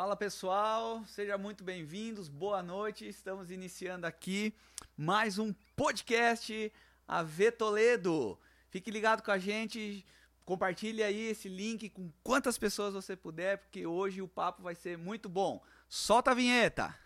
[0.00, 3.06] Fala pessoal, sejam muito bem-vindos, boa noite.
[3.06, 4.54] Estamos iniciando aqui
[4.96, 6.72] mais um podcast
[7.06, 8.38] AV Toledo.
[8.70, 10.02] Fique ligado com a gente,
[10.42, 14.96] compartilhe aí esse link com quantas pessoas você puder, porque hoje o papo vai ser
[14.96, 15.62] muito bom.
[15.86, 16.98] Solta a vinheta!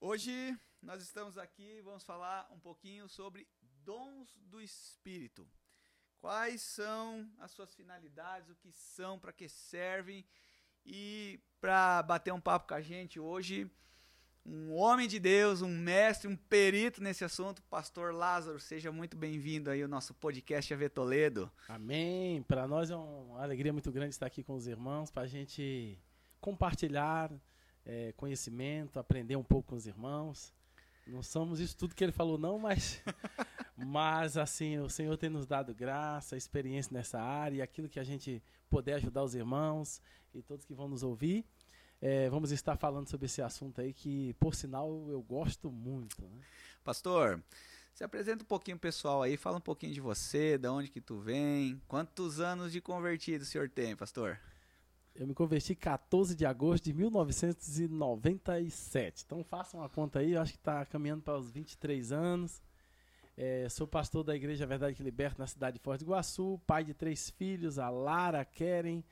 [0.00, 3.46] Hoje nós estamos aqui e vamos falar um pouquinho sobre
[3.84, 5.46] dons do Espírito.
[6.18, 10.24] Quais são as suas finalidades, o que são, para que servem.
[10.84, 13.70] E para bater um papo com a gente hoje,
[14.44, 18.58] um homem de Deus, um mestre, um perito nesse assunto, pastor Lázaro.
[18.58, 21.52] Seja muito bem-vindo aí ao nosso podcast AV Toledo.
[21.68, 22.42] Amém.
[22.42, 25.98] Para nós é uma alegria muito grande estar aqui com os irmãos, para a gente
[26.40, 27.30] compartilhar
[27.84, 30.54] é, conhecimento, aprender um pouco com os irmãos.
[31.10, 33.02] Não somos isso tudo que ele falou, não, mas,
[33.76, 38.04] mas assim, o Senhor tem nos dado graça, experiência nessa área, e aquilo que a
[38.04, 40.00] gente puder ajudar os irmãos
[40.34, 41.44] e todos que vão nos ouvir.
[42.00, 46.22] É, vamos estar falando sobre esse assunto aí que, por sinal, eu gosto muito.
[46.22, 46.40] Né?
[46.82, 47.42] Pastor,
[47.94, 51.18] se apresenta um pouquinho pessoal aí, fala um pouquinho de você, de onde que tu
[51.18, 54.40] vem, quantos anos de convertido o senhor tem, pastor?
[55.20, 59.24] Eu me converti 14 de agosto de 1997.
[59.26, 62.62] Então façam uma conta aí, eu acho que está caminhando para os 23 anos.
[63.36, 66.84] É, sou pastor da Igreja Verdade que Liberta na cidade de Foz do Iguaçu, pai
[66.84, 69.04] de três filhos, a Lara, a Keren,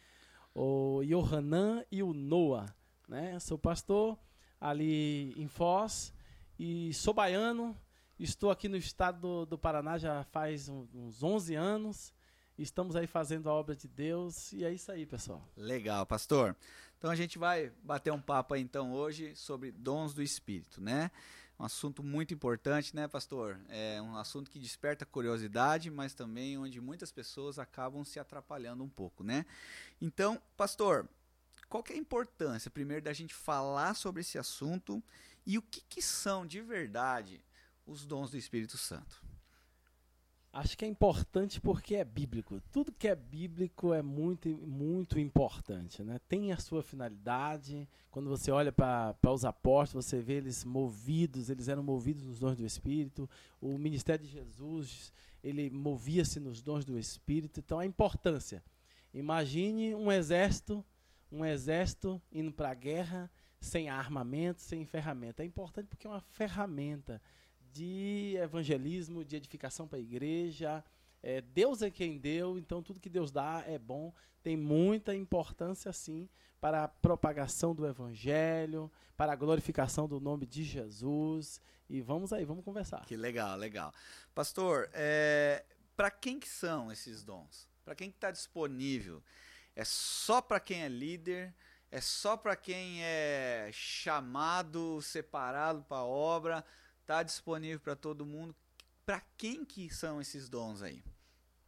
[0.55, 2.75] o Yohanan e o Noah.
[3.07, 3.39] Né?
[3.39, 4.19] Sou pastor
[4.59, 6.15] ali em Foz
[6.59, 7.77] e sou baiano.
[8.19, 12.15] Estou aqui no estado do, do Paraná já faz uns 11 anos.
[12.59, 15.41] Estamos aí fazendo a obra de Deus e é isso aí, pessoal.
[15.57, 16.57] Legal, pastor.
[16.99, 21.13] Então a gente vai bater um papo aí então hoje sobre dons do Espírito, né?
[21.57, 23.61] Um assunto muito importante, né, pastor?
[23.69, 28.89] É um assunto que desperta curiosidade, mas também onde muitas pessoas acabam se atrapalhando um
[28.89, 29.47] pouco, né?
[30.01, 31.09] Então, pastor,
[31.69, 35.01] qual que é a importância, primeiro, da gente falar sobre esse assunto
[35.47, 37.41] e o que, que são de verdade
[37.87, 39.28] os dons do Espírito Santo?
[40.59, 42.61] Acho que é importante porque é bíblico.
[42.73, 46.03] Tudo que é bíblico é muito, muito importante.
[46.03, 46.19] Né?
[46.29, 47.89] Tem a sua finalidade.
[48.11, 52.57] Quando você olha para os apóstolos, você vê eles movidos, eles eram movidos nos dons
[52.57, 53.31] do Espírito.
[53.61, 55.13] O ministério de Jesus,
[55.45, 57.61] ele movia-se nos dons do Espírito.
[57.61, 58.61] Então, a importância.
[59.15, 60.85] Imagine um exército,
[61.31, 63.31] um exército indo para a guerra
[63.61, 65.45] sem armamento, sem ferramenta.
[65.45, 67.23] É importante porque é uma ferramenta
[67.79, 70.85] de evangelismo, de edificação para a igreja.
[71.23, 74.13] É, Deus é quem deu, então tudo que Deus dá é bom.
[74.43, 76.29] Tem muita importância, sim,
[76.61, 81.61] para a propagação do evangelho, para a glorificação do nome de Jesus.
[81.89, 83.07] E vamos aí, vamos conversar.
[83.07, 83.95] Que legal, legal.
[84.35, 85.65] Pastor, é,
[85.97, 87.69] para quem que são esses dons?
[87.85, 89.23] Para quem que está disponível?
[89.77, 91.55] É só para quem é líder?
[91.93, 96.65] É só para quem é chamado, separado para a obra?
[97.09, 98.55] Está disponível para todo mundo.
[99.07, 101.03] Para quem que são esses dons aí?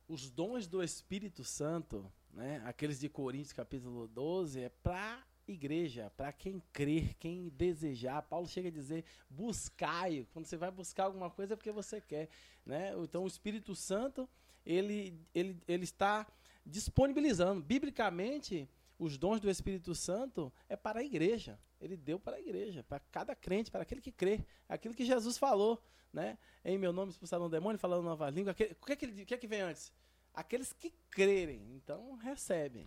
[0.06, 2.62] Os dons do Espírito Santo, né?
[2.66, 8.20] Aqueles de Coríntios capítulo 12 é para igreja, para quem crer, quem desejar.
[8.20, 10.28] Paulo chega a dizer: buscai.
[10.34, 12.28] Quando você vai buscar alguma coisa é porque você quer,
[12.66, 12.92] né?
[13.02, 14.28] Então o Espírito Santo,
[14.62, 16.30] ele ele ele está
[16.66, 18.68] disponibilizando biblicamente
[18.98, 21.58] os dons do Espírito Santo é para a igreja.
[21.80, 24.44] Ele deu para a igreja, para cada crente, para aquele que crê.
[24.68, 25.82] Aquilo que Jesus falou,
[26.12, 26.38] né?
[26.64, 28.52] Em meu nome expulsaram um demônio, falando nova língua.
[28.52, 29.92] O, que é que, o que é que vem antes?
[30.34, 32.86] Aqueles que crerem, então recebem.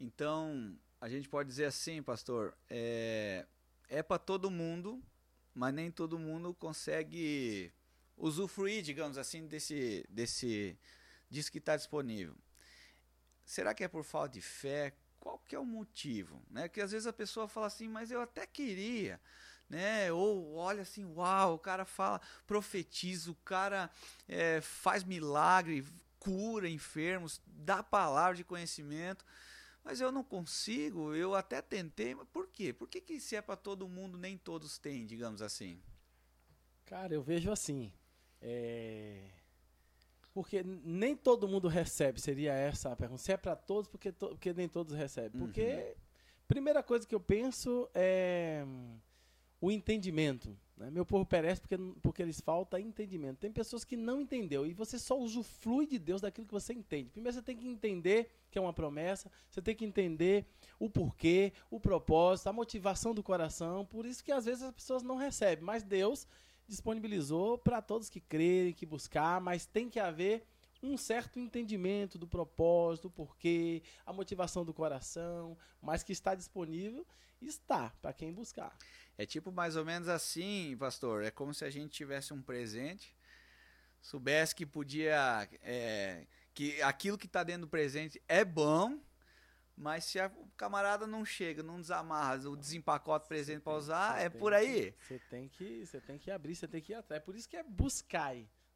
[0.00, 3.46] Então, a gente pode dizer assim, pastor, é,
[3.88, 5.02] é para todo mundo,
[5.54, 7.72] mas nem todo mundo consegue
[8.16, 10.78] usufruir, digamos assim, desse, desse,
[11.28, 12.34] disso que está disponível.
[13.44, 14.94] Será que é por falta de fé?
[15.22, 16.68] Qual que é o motivo, né?
[16.68, 19.20] Que às vezes a pessoa fala assim, mas eu até queria,
[19.70, 20.10] né?
[20.10, 23.88] Ou olha assim, uau, o cara fala, profetiza, o cara
[24.26, 25.86] é, faz milagre,
[26.18, 29.24] cura enfermos, dá palavra de conhecimento,
[29.84, 32.72] mas eu não consigo, eu até tentei, mas por quê?
[32.72, 35.80] Por que, que se é para todo mundo, nem todos têm, digamos assim?
[36.84, 37.92] Cara, eu vejo assim,
[38.40, 39.30] é
[40.32, 43.22] porque nem todo mundo recebe, seria essa a pergunta.
[43.22, 45.40] Se é para todos, porque, to, porque nem todos recebem.
[45.40, 45.94] Porque, uhum.
[46.48, 48.64] primeira coisa que eu penso é
[49.60, 50.56] o entendimento.
[50.76, 50.90] Né?
[50.90, 53.38] Meu povo perece porque, porque eles falta entendimento.
[53.38, 57.10] Tem pessoas que não entendeu e você só usufrui de Deus daquilo que você entende.
[57.10, 60.46] Primeiro você tem que entender que é uma promessa, você tem que entender
[60.80, 63.86] o porquê, o propósito, a motivação do coração.
[63.86, 66.26] Por isso que às vezes as pessoas não recebem, mas Deus
[66.68, 70.46] disponibilizou para todos que crerem, que buscar, mas tem que haver
[70.82, 77.06] um certo entendimento do propósito, do porquê, a motivação do coração, mas que está disponível,
[77.40, 78.76] está para quem buscar.
[79.16, 81.22] É tipo mais ou menos assim, pastor.
[81.22, 83.16] É como se a gente tivesse um presente,
[84.00, 85.48] soubesse que podia.
[85.62, 88.98] É, que aquilo que está dentro do presente é bom,
[89.76, 94.52] mas se o camarada não chega, não desamarra, o desempacota presente para usar, é por
[94.52, 94.94] aí.
[95.00, 97.22] Você tem que, você tem que abrir, você tem que ir atrás.
[97.22, 98.34] É por isso que é buscar.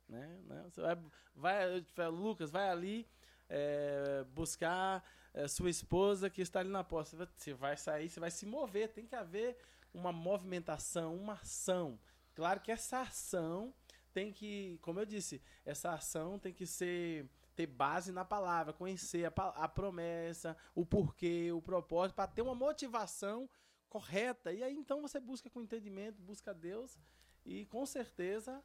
[0.09, 0.41] Né?
[0.45, 0.65] né?
[0.71, 0.99] Você vai,
[1.35, 3.07] vai, Lucas, vai ali
[3.49, 5.05] é, buscar
[5.35, 7.29] é, sua esposa que está ali na porta.
[7.37, 8.89] Você vai sair, você vai se mover.
[8.89, 9.57] Tem que haver
[9.93, 11.99] uma movimentação, uma ação.
[12.35, 13.75] Claro que essa ação
[14.13, 19.25] tem que, como eu disse, essa ação tem que ser ter base na palavra, conhecer
[19.27, 23.49] a, a promessa, o porquê, o propósito, para ter uma motivação
[23.89, 24.53] correta.
[24.53, 26.99] E aí então você busca com entendimento, busca Deus
[27.45, 28.63] e com certeza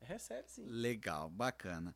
[0.00, 0.64] recebe sim.
[0.66, 1.94] Legal, bacana.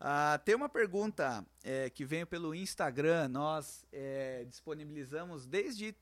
[0.00, 5.94] Uh, tem uma pergunta é, que veio pelo Instagram, nós é, disponibilizamos desde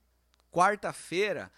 [0.53, 1.51] quarta-feira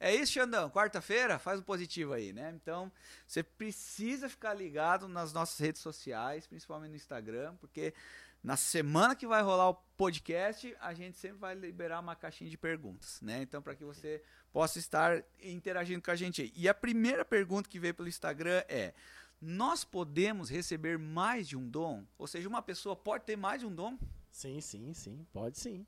[0.00, 0.68] é isso, Xandão.
[0.70, 2.52] Quarta-feira, faz um positivo aí, né?
[2.54, 2.90] Então,
[3.26, 7.94] você precisa ficar ligado nas nossas redes sociais, principalmente no Instagram, porque
[8.42, 12.58] na semana que vai rolar o podcast, a gente sempre vai liberar uma caixinha de
[12.58, 13.40] perguntas, né?
[13.40, 16.52] Então, para que você possa estar interagindo com a gente aí.
[16.54, 18.92] E a primeira pergunta que veio pelo Instagram é:
[19.40, 22.04] nós podemos receber mais de um dom?
[22.18, 23.98] Ou seja, uma pessoa pode ter mais de um dom?
[24.30, 25.86] Sim, sim, sim, pode sim.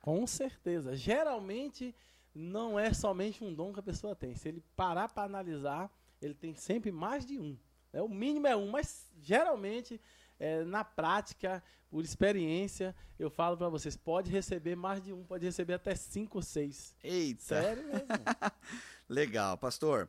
[0.00, 0.96] Com certeza.
[0.96, 1.94] Geralmente
[2.34, 4.34] não é somente um dom que a pessoa tem.
[4.34, 5.90] Se ele parar para analisar,
[6.20, 7.56] ele tem sempre mais de um.
[7.92, 8.00] Né?
[8.02, 10.00] O mínimo é um, mas geralmente,
[10.38, 15.44] é, na prática, por experiência, eu falo para vocês, pode receber mais de um, pode
[15.44, 16.94] receber até cinco ou seis.
[17.02, 17.42] Eita!
[17.42, 18.06] Sério mesmo.
[19.08, 20.08] Legal, pastor.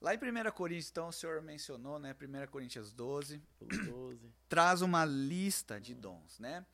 [0.00, 2.16] Lá em 1 Coríntios, então, o senhor mencionou, né?
[2.18, 4.32] 1 Coríntios 12, 12.
[4.48, 6.64] Traz uma lista de dons, né?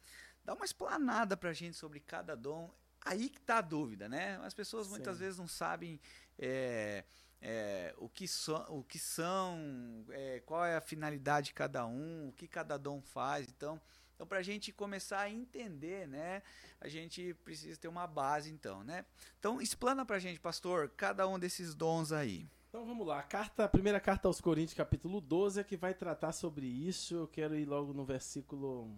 [0.44, 2.70] Dá uma explanada pra gente sobre cada dom
[3.06, 4.36] Aí que está a dúvida, né?
[4.42, 5.22] As pessoas muitas Sim.
[5.22, 6.00] vezes não sabem
[6.36, 7.04] é,
[7.40, 12.28] é, o, que so, o que são, é, qual é a finalidade de cada um,
[12.28, 13.48] o que cada dom faz.
[13.48, 13.80] Então,
[14.16, 16.42] então para a gente começar a entender, né?
[16.80, 19.04] A gente precisa ter uma base, então, né?
[19.38, 22.44] Então, explana para a gente, pastor, cada um desses dons aí.
[22.68, 25.94] Então vamos lá, a, carta, a primeira carta aos Coríntios, capítulo 12, é que vai
[25.94, 27.14] tratar sobre isso.
[27.14, 28.92] Eu quero ir logo no versículo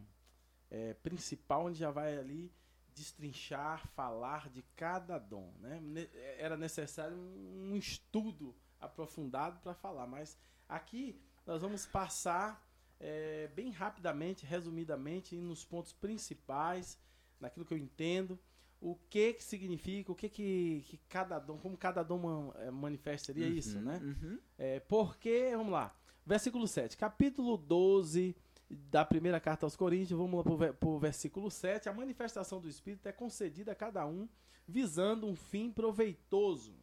[0.70, 2.50] é, principal, onde já vai ali
[2.99, 5.53] destrinchar, falar de cada dom.
[5.61, 6.09] Né?
[6.39, 10.37] Era necessário um estudo aprofundado para falar, mas
[10.69, 12.67] aqui nós vamos passar
[13.00, 16.99] é, bem rapidamente, resumidamente, nos pontos principais,
[17.41, 18.39] naquilo que eu entendo,
[18.81, 23.47] o que que significa, o que que, que cada dom, como cada dom é, manifestaria
[23.47, 23.99] uhum, isso, né?
[24.03, 24.39] Uhum.
[24.56, 28.37] É, porque, vamos lá, versículo 7, capítulo 12
[28.70, 31.88] da primeira carta aos Coríntios, vamos lá para o versículo 7.
[31.88, 34.29] A manifestação do Espírito é concedida a cada um
[34.67, 36.75] visando um fim proveitoso.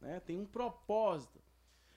[0.00, 0.20] Né?
[0.20, 1.42] Tem um propósito.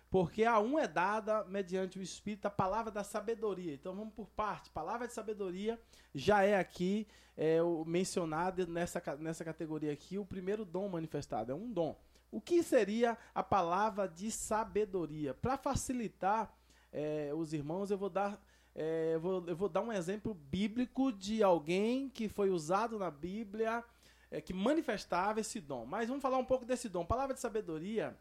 [0.10, 3.74] Porque a um é dada, mediante o Espírito, a palavra da sabedoria.
[3.74, 4.70] Então vamos por parte.
[4.70, 5.80] Palavra de sabedoria
[6.14, 11.52] já é aqui é, mencionada nessa, nessa categoria aqui, o primeiro dom manifestado.
[11.52, 11.98] É um dom.
[12.32, 15.34] O que seria a palavra de sabedoria?
[15.34, 16.54] Para facilitar
[16.92, 18.42] é, os irmãos, eu vou dar
[18.80, 23.10] é, eu, vou, eu vou dar um exemplo bíblico de alguém que foi usado na
[23.10, 23.84] Bíblia,
[24.30, 25.84] é, que manifestava esse dom.
[25.84, 27.04] Mas vamos falar um pouco desse dom.
[27.04, 28.16] Palavra de sabedoria,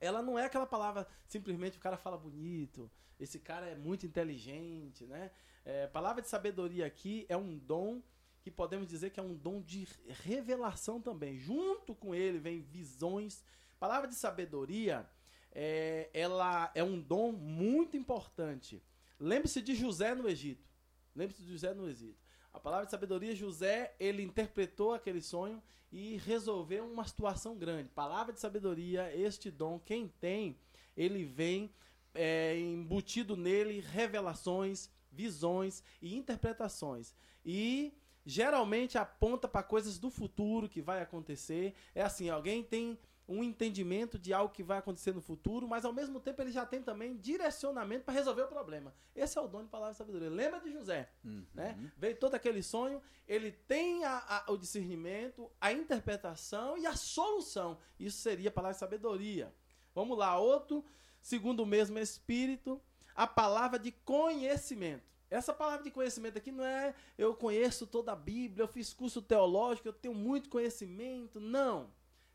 [0.00, 5.06] ela não é aquela palavra simplesmente o cara fala bonito, esse cara é muito inteligente,
[5.06, 5.30] né?
[5.64, 8.02] É, palavra de sabedoria aqui é um dom
[8.42, 9.86] que podemos dizer que é um dom de
[10.24, 11.38] revelação também.
[11.38, 13.44] Junto com ele vem visões.
[13.78, 15.08] Palavra de sabedoria,
[15.52, 18.82] é, ela é um dom muito importante.
[19.20, 20.66] Lembre-se de José no Egito.
[21.14, 22.18] Lembre-se de José no Egito.
[22.52, 25.62] A palavra de sabedoria, José, ele interpretou aquele sonho
[25.92, 27.90] e resolveu uma situação grande.
[27.90, 30.56] Palavra de sabedoria, este dom, quem tem,
[30.96, 31.70] ele vem
[32.14, 37.14] é, embutido nele revelações, visões e interpretações.
[37.44, 37.92] E
[38.24, 41.74] geralmente aponta para coisas do futuro que vai acontecer.
[41.94, 42.98] É assim, alguém tem
[43.30, 46.66] um entendimento de algo que vai acontecer no futuro, mas ao mesmo tempo ele já
[46.66, 48.92] tem também direcionamento para resolver o problema.
[49.14, 50.28] Esse é o dono de palavra de sabedoria.
[50.28, 51.46] Lembra de José, uhum.
[51.54, 51.92] né?
[51.96, 57.78] Veio todo aquele sonho, ele tem a, a, o discernimento, a interpretação e a solução.
[58.00, 59.54] Isso seria a palavra de sabedoria.
[59.94, 60.84] Vamos lá, outro,
[61.22, 62.80] segundo o mesmo espírito,
[63.14, 65.08] a palavra de conhecimento.
[65.30, 69.22] Essa palavra de conhecimento aqui não é eu conheço toda a Bíblia, eu fiz curso
[69.22, 71.38] teológico, eu tenho muito conhecimento.
[71.38, 71.88] Não.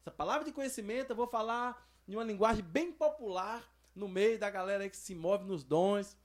[0.06, 4.52] Essa palavra de conhecimento eu vou falar em uma linguagem bem popular no meio da
[4.52, 6.16] galera que se move nos dons.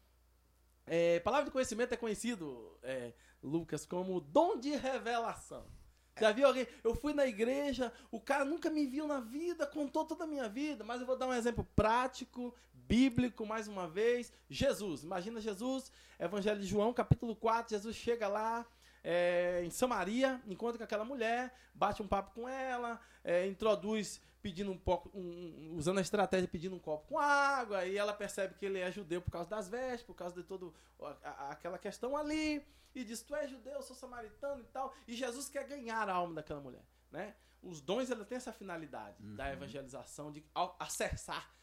[0.85, 5.65] É, palavra de conhecimento é conhecido, é, Lucas, como dom de revelação.
[6.21, 6.69] Já viu alguém?
[6.85, 10.47] Eu fui na igreja, o cara nunca me viu na vida, contou toda a minha
[10.47, 14.31] vida, mas eu vou dar um exemplo prático, bíblico, mais uma vez.
[14.51, 18.67] Jesus, imagina Jesus, Evangelho de João, capítulo 4, Jesus chega lá,
[19.03, 24.71] é, em Samaria, encontra com aquela mulher, bate um papo com ela, é, introduz pedindo
[24.71, 28.65] um pouco, um, usando a estratégia pedindo um copo com água, e ela percebe que
[28.65, 30.73] ele é judeu por causa das vestes, por causa de toda
[31.51, 34.95] aquela questão ali, e diz: Tu é judeu, eu sou samaritano e tal.
[35.07, 37.35] E Jesus quer ganhar a alma daquela mulher, né?
[37.63, 39.37] Os dons ela tem essa finalidade uhum.
[39.37, 40.43] da evangelização, de
[40.79, 41.55] acessar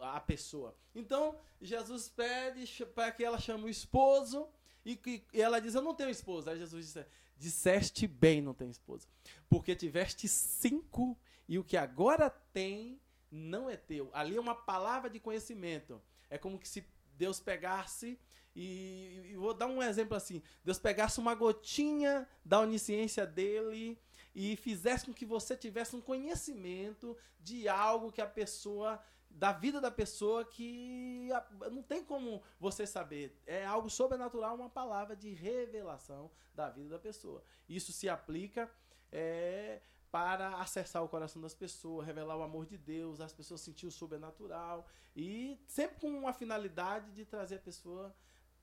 [0.00, 0.76] a pessoa.
[0.94, 4.48] Então, Jesus pede para que ela chame o esposo
[4.86, 6.52] e, e ela diz: Eu não tenho esposa.
[6.52, 9.08] Aí Jesus disse: Disseste bem, não tem esposa.
[9.48, 13.00] Porque tiveste cinco e o que agora tem
[13.30, 14.10] não é teu.
[14.14, 16.00] Ali é uma palavra de conhecimento.
[16.30, 18.18] É como que se Deus pegasse
[18.54, 23.98] e, e, vou dar um exemplo assim: Deus pegasse uma gotinha da onisciência dele
[24.34, 29.02] e fizesse com que você tivesse um conhecimento de algo que a pessoa
[29.36, 31.28] da vida da pessoa que
[31.70, 33.38] não tem como você saber.
[33.46, 37.42] É algo sobrenatural, uma palavra de revelação da vida da pessoa.
[37.68, 38.70] Isso se aplica
[39.12, 43.86] é, para acessar o coração das pessoas, revelar o amor de Deus, as pessoas sentir
[43.86, 48.14] o sobrenatural e sempre com uma finalidade de trazer a pessoa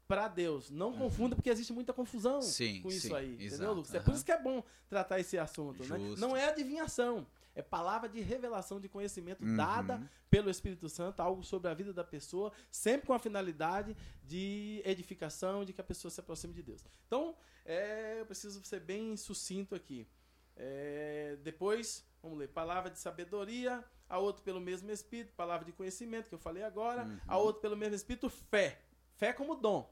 [0.07, 0.71] para Deus.
[0.71, 0.97] Não uhum.
[0.97, 3.33] confunda, porque existe muita confusão sim, com isso sim, aí.
[3.33, 3.91] Exato, entendeu, Lucas?
[3.91, 3.97] Uhum.
[3.97, 5.83] É por isso que é bom tratar esse assunto.
[5.85, 6.15] Né?
[6.17, 7.27] Não é adivinhação.
[7.55, 9.55] É palavra de revelação, de conhecimento uhum.
[9.55, 14.81] dada pelo Espírito Santo, algo sobre a vida da pessoa, sempre com a finalidade de
[14.83, 16.83] edificação, de que a pessoa se aproxime de Deus.
[17.05, 20.07] Então, é, eu preciso ser bem sucinto aqui.
[20.55, 26.29] É, depois, vamos ler, palavra de sabedoria, a outro pelo mesmo Espírito, palavra de conhecimento,
[26.29, 27.19] que eu falei agora, uhum.
[27.27, 28.81] a outro pelo mesmo Espírito, fé.
[29.15, 29.91] Fé como dom.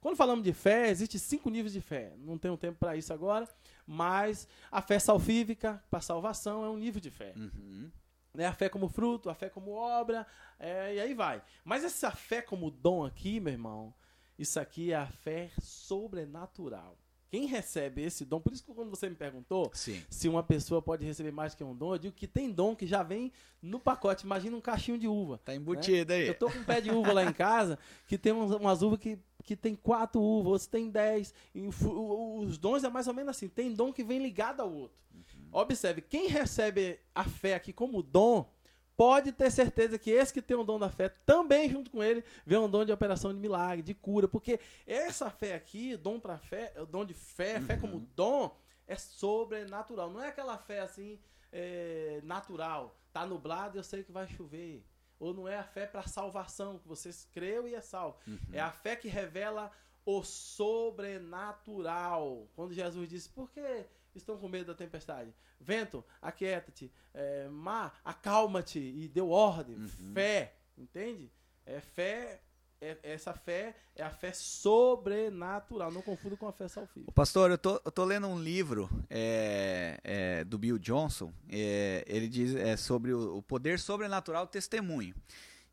[0.00, 2.14] Quando falamos de fé, existe cinco níveis de fé.
[2.18, 3.48] Não tenho tempo para isso agora,
[3.86, 7.34] mas a fé salvífica para salvação é um nível de fé.
[7.36, 7.90] Uhum.
[8.32, 8.46] Né?
[8.46, 10.26] A fé como fruto, a fé como obra,
[10.58, 11.42] é, e aí vai.
[11.64, 13.92] Mas essa fé como dom aqui, meu irmão,
[14.38, 16.96] isso aqui é a fé sobrenatural.
[17.30, 20.02] Quem recebe esse dom, por isso que quando você me perguntou Sim.
[20.08, 22.86] se uma pessoa pode receber mais que um dom, eu digo que tem dom que
[22.86, 24.24] já vem no pacote.
[24.24, 25.36] Imagina um cachinho de uva.
[25.44, 26.20] Tá embutido né?
[26.20, 26.28] aí.
[26.28, 28.98] Eu tô com um pé de uva lá em casa, que tem umas, umas uvas
[28.98, 31.32] que, que tem quatro uvas, outros tem dez.
[31.54, 33.48] E os dons é mais ou menos assim.
[33.48, 34.98] Tem dom que vem ligado ao outro.
[35.14, 35.48] Uhum.
[35.52, 38.50] Observe, quem recebe a fé aqui como dom,
[38.96, 42.24] pode ter certeza que esse que tem o dom da fé, também junto com ele,
[42.44, 46.36] vê um dom de operação de milagre, de cura, porque essa fé aqui, dom para
[46.36, 47.64] fé, dom de fé, uhum.
[47.64, 48.54] fé como dom,
[48.86, 50.10] é sobrenatural.
[50.10, 51.18] Não é aquela fé assim,
[51.52, 52.98] é, natural.
[53.12, 54.84] Tá nublado, eu sei que vai chover.
[55.18, 58.18] Ou não é a fé para salvação, que você creu e é salvo.
[58.26, 58.38] Uhum.
[58.52, 59.72] É a fé que revela
[60.04, 62.46] o sobrenatural.
[62.54, 63.84] Quando Jesus disse, por que
[64.14, 65.34] estão com medo da tempestade?
[65.60, 66.92] Vento, aquieta-te.
[67.12, 68.78] É, mar, acalma-te.
[68.78, 69.74] E deu ordem.
[69.76, 70.12] Uhum.
[70.14, 70.54] Fé.
[70.76, 71.32] Entende?
[71.66, 72.40] É fé.
[72.80, 75.90] É, essa fé é a fé sobrenatural.
[75.90, 77.12] Não confundo com a fé salvífica.
[77.12, 81.32] Pastor, eu tô, eu tô lendo um livro é, é, do Bill Johnson.
[81.48, 85.14] É, ele diz é, sobre o, o poder sobrenatural do testemunho.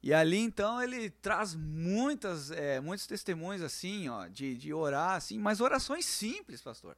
[0.01, 5.39] E ali então ele traz muitas, é, muitos testemunhos assim, ó, de, de orar assim,
[5.39, 6.95] mas orações simples, pastor.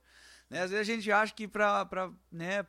[0.49, 0.61] Né?
[0.61, 2.65] Às vezes a gente acha que para né,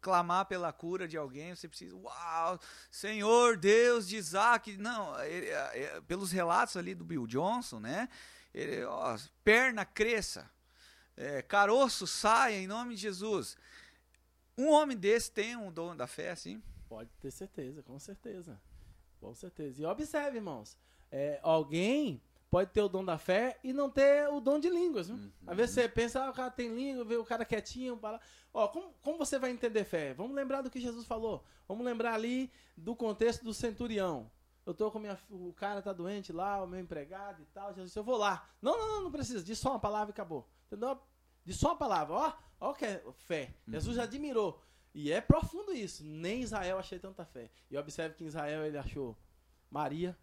[0.00, 2.58] clamar pela cura de alguém, você precisa, uau,
[2.90, 4.76] Senhor Deus de Isaac.
[4.76, 8.08] Não, ele, é, é, pelos relatos ali do Bill Johnson, né?
[8.52, 10.50] Ele, ó, perna cresça,
[11.16, 13.56] é, caroço saia em nome de Jesus.
[14.58, 16.62] Um homem desse tem um dom da fé, assim?
[16.88, 18.60] Pode ter certeza, com certeza.
[19.20, 19.80] Com certeza.
[19.80, 20.76] E observe, irmãos,
[21.10, 22.20] é, alguém
[22.50, 25.08] pode ter o dom da fé e não ter o dom de línguas.
[25.08, 25.30] Uhum.
[25.46, 27.96] Às vezes você pensa, ah, o cara tem língua, vê o cara quietinho.
[27.96, 28.20] Fala...
[28.52, 30.12] Ó, como, como você vai entender fé?
[30.12, 31.44] Vamos lembrar do que Jesus falou.
[31.68, 34.30] Vamos lembrar ali do contexto do centurião.
[34.66, 35.18] Eu tô com minha.
[35.30, 37.68] O cara tá doente lá, o meu empregado e tal.
[37.68, 38.48] Jesus disse, eu vou lá.
[38.60, 39.42] Não, não, não, não precisa.
[39.42, 40.48] Diz só uma palavra e acabou.
[40.66, 41.00] Entendeu?
[41.44, 42.14] Diz só uma palavra.
[42.14, 43.54] Ó, ó que é fé.
[43.66, 43.74] Uhum.
[43.74, 44.60] Jesus já admirou.
[44.92, 46.04] E é profundo isso.
[46.04, 47.50] Nem Israel achei tanta fé.
[47.70, 49.16] E observe que em Israel ele achou
[49.70, 50.18] Maria,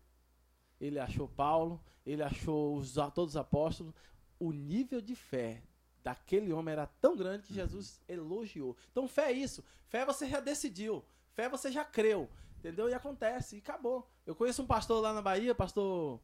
[0.79, 3.93] ele achou Paulo, ele achou os, todos os apóstolos.
[4.39, 5.63] O nível de fé
[6.03, 8.77] daquele homem era tão grande que Jesus elogiou.
[8.91, 9.63] Então, fé é isso.
[9.87, 11.03] Fé você já decidiu.
[11.33, 12.29] Fé você já creu.
[12.59, 12.89] Entendeu?
[12.89, 13.55] E acontece.
[13.55, 14.09] E acabou.
[14.25, 16.19] Eu conheço um pastor lá na Bahia, pastor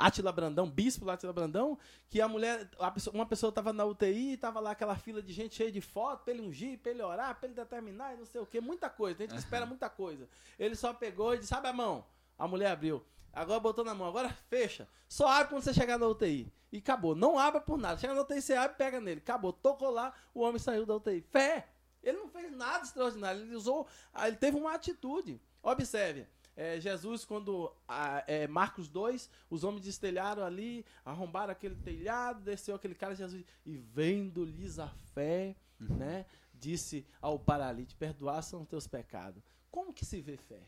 [0.00, 1.78] Atila Brandão, bispo Atila Brandão,
[2.08, 5.32] que a mulher, a pessoa, uma pessoa estava na UTI, estava lá aquela fila de
[5.32, 8.24] gente cheia de foto, para ele ungir, para ele orar, para ele determinar e não
[8.24, 9.18] sei o que, muita coisa.
[9.18, 10.26] Tem gente que espera muita coisa.
[10.58, 12.04] Ele só pegou e disse: sabe a mão?
[12.38, 13.04] A mulher abriu.
[13.32, 14.88] Agora botou na mão, agora fecha.
[15.08, 16.52] Só abre quando você chegar na UTI.
[16.72, 17.14] E acabou.
[17.14, 17.98] Não abre por nada.
[17.98, 19.20] Chega na UTI, você abre, pega nele.
[19.20, 19.52] Acabou.
[19.52, 21.20] Tocou lá, o homem saiu da UTI.
[21.20, 21.68] Fé!
[22.02, 23.42] Ele não fez nada extraordinário.
[23.42, 23.86] Ele usou.
[24.12, 25.40] ah, Ele teve uma atitude.
[25.62, 26.26] Observe.
[26.56, 32.74] é, Jesus, quando ah, é, Marcos 2, os homens destelharam ali, arrombaram aquele telhado, desceu
[32.74, 36.24] aquele cara, Jesus, e vendo-lhes a fé, né?
[36.54, 39.42] Disse ao paralítico: Perdoar são teus pecados.
[39.70, 40.60] Como que se vê fé?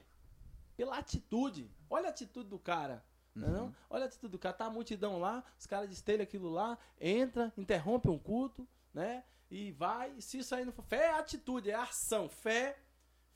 [0.77, 1.71] Pela atitude.
[1.89, 3.05] Olha a atitude do cara.
[3.35, 3.77] Não é não?
[3.89, 4.55] Olha a atitude do cara.
[4.55, 9.25] Tá a multidão lá, os caras destelham aquilo lá, entra, interrompe um culto, né?
[9.51, 10.21] E vai.
[10.21, 10.85] Se isso aí não for.
[10.85, 12.29] Fé é atitude, é ação.
[12.29, 12.79] Fé,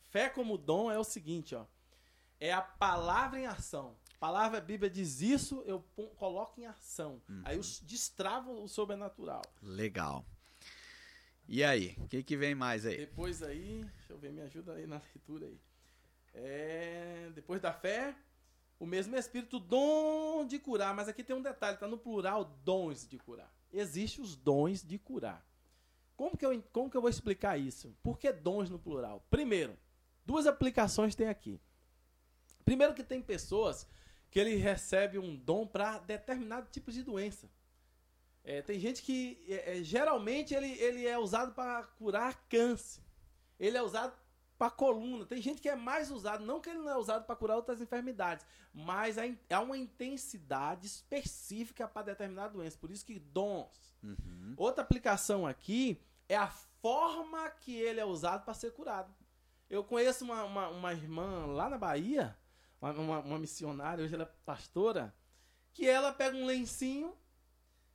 [0.08, 1.66] fé como dom é o seguinte, ó.
[2.38, 3.96] É a palavra em ação.
[4.16, 5.80] A palavra a Bíblia diz isso, eu
[6.16, 7.22] coloco em ação.
[7.44, 9.42] Aí eu destravo o sobrenatural.
[9.62, 10.24] Legal.
[11.48, 12.96] E aí, o que, que vem mais aí?
[12.96, 15.60] Depois aí, deixa eu ver, me ajuda aí na leitura aí.
[16.36, 18.14] É, depois da fé,
[18.78, 20.94] o mesmo Espírito, dom de curar.
[20.94, 23.52] Mas aqui tem um detalhe, tá no plural, dons de curar.
[23.72, 25.44] Existem os dons de curar.
[26.14, 27.94] Como que, eu, como que eu vou explicar isso?
[28.02, 29.24] Por que dons no plural?
[29.30, 29.76] Primeiro,
[30.24, 31.60] duas aplicações tem aqui.
[32.64, 33.86] Primeiro que tem pessoas
[34.30, 37.48] que ele recebe um dom para determinado tipo de doença.
[38.42, 43.02] É, tem gente que é, é, geralmente ele, ele é usado para curar câncer.
[43.58, 44.14] Ele é usado
[44.58, 45.26] para coluna.
[45.26, 47.80] Tem gente que é mais usado, não que ele não é usado para curar outras
[47.80, 52.78] enfermidades, mas há uma intensidade específica para determinada doença.
[52.78, 53.96] Por isso que dons.
[54.02, 54.54] Uhum.
[54.56, 59.14] Outra aplicação aqui é a forma que ele é usado para ser curado.
[59.68, 62.36] Eu conheço uma, uma, uma irmã lá na Bahia,
[62.80, 65.14] uma, uma, uma missionária, hoje ela é pastora,
[65.72, 67.16] que ela pega um lencinho,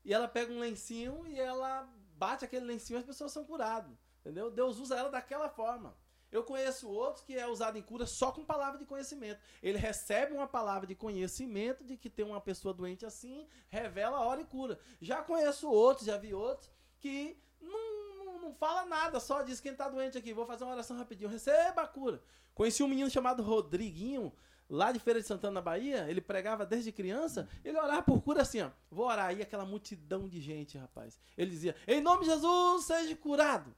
[0.03, 1.87] e ela pega um lencinho e ela
[2.17, 3.95] bate aquele lencinho e as pessoas são curadas.
[4.19, 4.51] Entendeu?
[4.51, 5.95] Deus usa ela daquela forma.
[6.31, 9.39] Eu conheço outros que é usado em cura só com palavra de conhecimento.
[9.61, 14.21] Ele recebe uma palavra de conhecimento de que tem uma pessoa doente assim, revela a
[14.21, 14.79] hora e cura.
[15.01, 19.75] Já conheço outros, já vi outros, que não, não, não fala nada, só diz quem
[19.75, 22.21] tá doente aqui, vou fazer uma oração rapidinho, receba a cura.
[22.53, 24.31] Conheci um menino chamado Rodriguinho,
[24.69, 28.41] lá de Feira de Santana, na Bahia, ele pregava desde criança, ele orava por cura
[28.41, 31.19] assim, ó, vou orar aí, aquela multidão de gente, rapaz.
[31.37, 33.75] Ele dizia, em nome de Jesus, seja curado.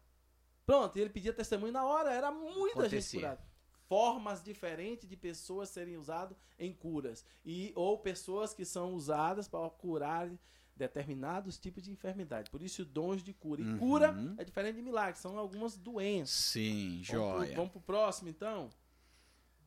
[0.65, 3.19] Pronto, e ele pedia testemunho na hora, era muita gente Acontecia.
[3.19, 3.54] curada.
[3.88, 7.26] Formas diferentes de pessoas serem usadas em curas.
[7.45, 10.32] E, ou pessoas que são usadas para curar
[10.76, 12.49] determinados tipos de enfermidade.
[12.49, 13.62] Por isso, dons de cura.
[13.62, 13.78] E Uhum.
[13.78, 16.34] cura é diferente de milagre, são algumas doenças.
[16.36, 17.56] Sim, joia.
[17.56, 18.69] vamos pro próximo, então.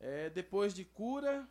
[0.01, 1.49] É, depois de cura.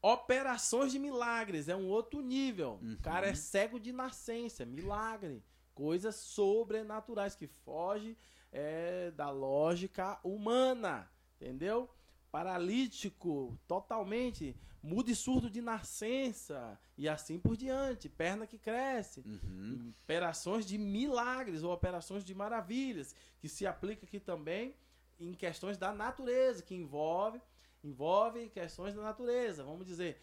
[0.00, 1.68] Operações de milagres.
[1.68, 2.78] É um outro nível.
[2.82, 2.92] Uhum.
[2.94, 4.64] O cara é cego de nascença.
[4.64, 5.42] Milagre.
[5.74, 8.16] Coisas sobrenaturais que fogem
[8.52, 11.10] é, da lógica humana.
[11.36, 11.90] Entendeu?
[12.30, 14.56] Paralítico, totalmente.
[14.82, 16.78] Mudo e surdo de nascença.
[16.96, 18.08] E assim por diante.
[18.08, 19.92] Perna que cresce Uhum.
[20.04, 24.76] operações de milagres ou operações de maravilhas, que se aplica aqui também
[25.18, 27.40] em questões da natureza, que envolve,
[27.82, 29.64] envolve questões da natureza.
[29.64, 30.20] Vamos dizer,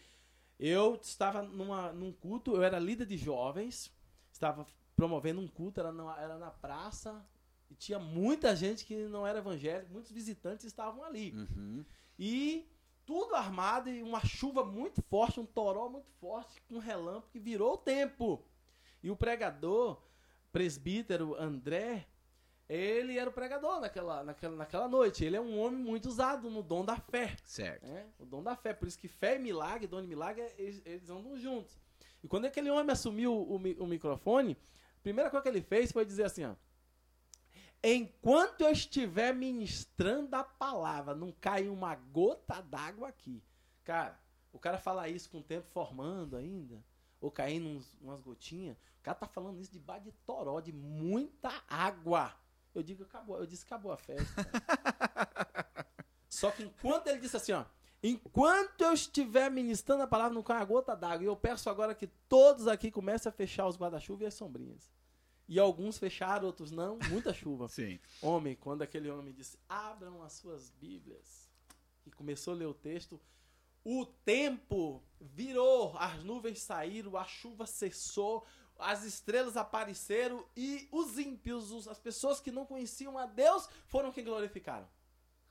[0.58, 3.90] eu estava numa, num culto, eu era líder de jovens,
[4.32, 4.66] estava
[5.02, 7.26] promovendo um culto, era na, era na praça,
[7.68, 11.32] e tinha muita gente que não era evangélico, muitos visitantes estavam ali.
[11.32, 11.84] Uhum.
[12.16, 12.70] E
[13.04, 17.72] tudo armado e uma chuva muito forte, um toró muito forte, com relâmpago que virou
[17.72, 18.46] o tempo.
[19.02, 20.00] E o pregador,
[20.52, 22.06] presbítero André,
[22.68, 25.24] ele era o pregador naquela, naquela, naquela noite.
[25.24, 27.36] Ele é um homem muito usado no dom da fé.
[27.44, 27.84] Certo.
[27.84, 28.06] né?
[28.20, 28.72] O dom da fé.
[28.72, 31.76] Por isso que fé e milagre, dom de milagre, eles, eles andam juntos.
[32.22, 34.56] E quando aquele homem assumiu o, o microfone,
[35.02, 36.54] primeira coisa que ele fez foi dizer assim, ó.
[37.84, 43.42] Enquanto eu estiver ministrando a palavra, não cai uma gota d'água aqui.
[43.84, 44.18] Cara,
[44.52, 46.82] o cara fala isso com o tempo formando ainda,
[47.20, 48.76] ou caindo uns- umas gotinhas.
[49.00, 52.32] O cara tá falando isso debaixo de toró, de muita água.
[52.72, 53.36] Eu digo, acabou.
[53.36, 54.24] Eu disse, acabou a festa.
[56.28, 57.64] Só que enquanto ele disse assim, ó.
[58.02, 61.22] Enquanto eu estiver ministrando a palavra, não cai uma gota d'água.
[61.22, 64.90] E eu peço agora que todos aqui comecem a fechar os guarda-chuva e as sombrinhas.
[65.48, 66.98] E alguns fecharam, outros não.
[67.10, 67.68] Muita chuva.
[67.70, 68.00] Sim.
[68.20, 71.48] Homem, quando aquele homem disse: Abram as suas Bíblias.
[72.04, 73.20] E começou a ler o texto.
[73.84, 78.44] O tempo virou, as nuvens saíram, a chuva cessou,
[78.78, 84.12] as estrelas apareceram e os ímpios, os- as pessoas que não conheciam a Deus, foram
[84.12, 84.88] quem glorificaram.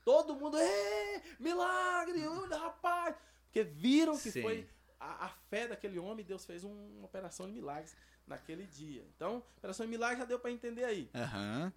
[0.04, 3.14] Todo mundo, é, milagre, olha, rapaz.
[3.44, 4.42] Porque viram que Sim.
[4.42, 7.94] foi a, a fé daquele homem, Deus fez um- uma operação de milagres
[8.26, 9.04] naquele dia.
[9.14, 11.10] Então, operação de milagre já deu para entender aí.
[11.14, 11.72] Aham.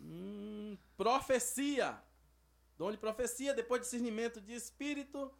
[0.00, 2.00] Hum, profecia.
[2.78, 5.32] Dom de profecia, depois discernimento de espírito,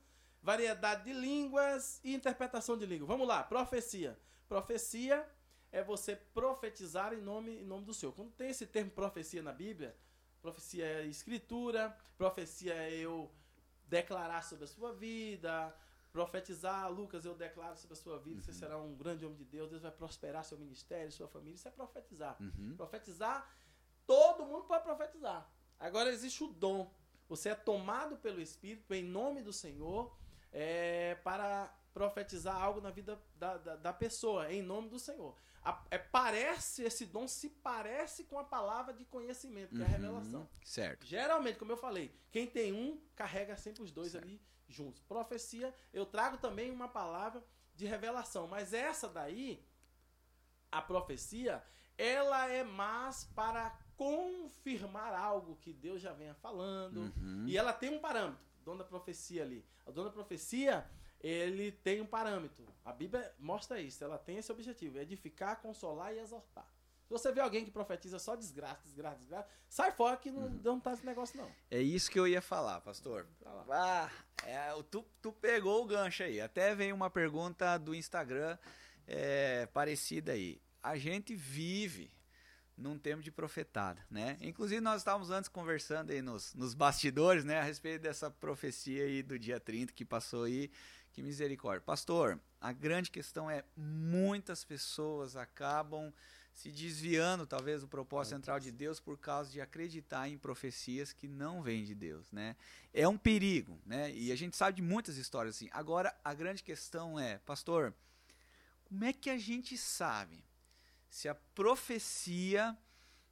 [0.42, 3.06] variedade de línguas e interpretação de língua.
[3.06, 4.18] Vamos lá, profecia.
[4.48, 5.26] Profecia
[5.72, 8.12] é você profetizar em nome, em nome do Senhor.
[8.12, 9.96] Quando tem esse termo profecia na Bíblia,
[10.42, 13.30] profecia é escritura, profecia é eu
[13.86, 15.74] declarar sobre a sua vida,
[16.12, 18.42] profetizar, Lucas, eu declaro sobre a sua vida, uhum.
[18.42, 21.68] você será um grande homem de Deus, Deus vai prosperar seu ministério, sua família, isso
[21.68, 22.36] é profetizar.
[22.40, 22.74] Uhum.
[22.76, 23.48] Profetizar,
[24.06, 25.48] todo mundo pode profetizar.
[25.78, 26.92] Agora existe o dom.
[27.28, 30.14] Você é tomado pelo Espírito em nome do Senhor
[30.52, 35.36] é, para profetizar algo na vida da, da, da pessoa, em nome do Senhor.
[35.64, 39.84] A, é, parece, esse dom se parece com a palavra de conhecimento, que uhum, é
[39.84, 39.94] a uhum.
[39.94, 40.48] revelação.
[40.64, 41.06] Certo.
[41.06, 44.24] Geralmente, como eu falei, quem tem um, carrega sempre os dois certo.
[44.24, 45.02] ali juntos.
[45.02, 49.64] Profecia, eu trago também uma palavra de revelação, mas essa daí,
[50.70, 51.62] a profecia,
[51.96, 57.12] ela é mais para confirmar algo que Deus já venha falando.
[57.16, 57.44] Uhum.
[57.46, 58.40] E ela tem um parâmetro,
[58.76, 59.64] da profecia ali.
[59.86, 60.88] A dona da profecia,
[61.22, 62.66] ele tem um parâmetro.
[62.84, 66.66] A Bíblia mostra isso, ela tem esse objetivo, edificar, consolar e exortar.
[67.04, 70.60] Se você vê alguém que profetiza só desgraça, desgraça, desgraça, sai fora que não, uhum.
[70.64, 71.50] não tá esse negócio, não.
[71.70, 73.26] É isso que eu ia falar, pastor.
[73.68, 74.10] Ah,
[74.44, 76.40] é, tu, tu pegou o gancho aí.
[76.40, 78.56] Até veio uma pergunta do Instagram
[79.06, 80.60] é, parecida aí.
[80.82, 82.10] A gente vive
[82.76, 84.36] num tempo de profetada, né?
[84.40, 89.22] Inclusive nós estávamos antes conversando aí nos, nos bastidores, né, a respeito dessa profecia aí
[89.22, 90.70] do dia 30 que passou aí,
[91.12, 91.82] que misericórdia.
[91.82, 96.12] Pastor, a grande questão é muitas pessoas acabam
[96.54, 101.26] se desviando talvez do propósito central de Deus por causa de acreditar em profecias que
[101.26, 102.56] não vêm de Deus, né?
[102.92, 104.12] É um perigo, né?
[104.12, 105.68] E a gente sabe de muitas histórias assim.
[105.72, 107.94] Agora, a grande questão é, pastor,
[108.84, 110.44] como é que a gente sabe
[111.08, 112.76] se a profecia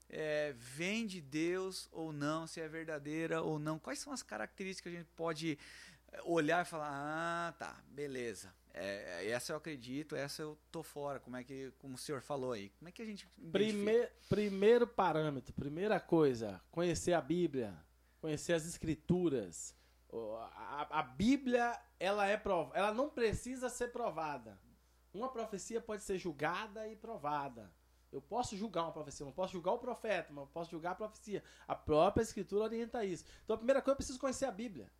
[0.09, 3.79] é, vem de Deus ou não, se é verdadeira ou não?
[3.79, 5.59] Quais são as características que a gente pode
[6.25, 11.19] olhar e falar, ah, tá, beleza, é, essa eu acredito, essa eu tô fora.
[11.19, 14.87] Como é que, como o senhor falou aí, como é que a gente Primeiro, primeiro
[14.87, 17.77] parâmetro, primeira coisa, conhecer a Bíblia,
[18.21, 19.75] conhecer as Escrituras.
[20.13, 22.71] A, a Bíblia, ela é prov...
[22.75, 24.59] ela não precisa ser provada.
[25.13, 27.73] Uma profecia pode ser julgada e provada.
[28.13, 30.95] Eu posso julgar uma profecia, não posso julgar o profeta, mas eu posso julgar a
[30.97, 31.45] profecia.
[31.67, 33.25] A própria Escritura orienta isso.
[33.45, 34.91] Então, a primeira coisa, eu preciso conhecer a Bíblia.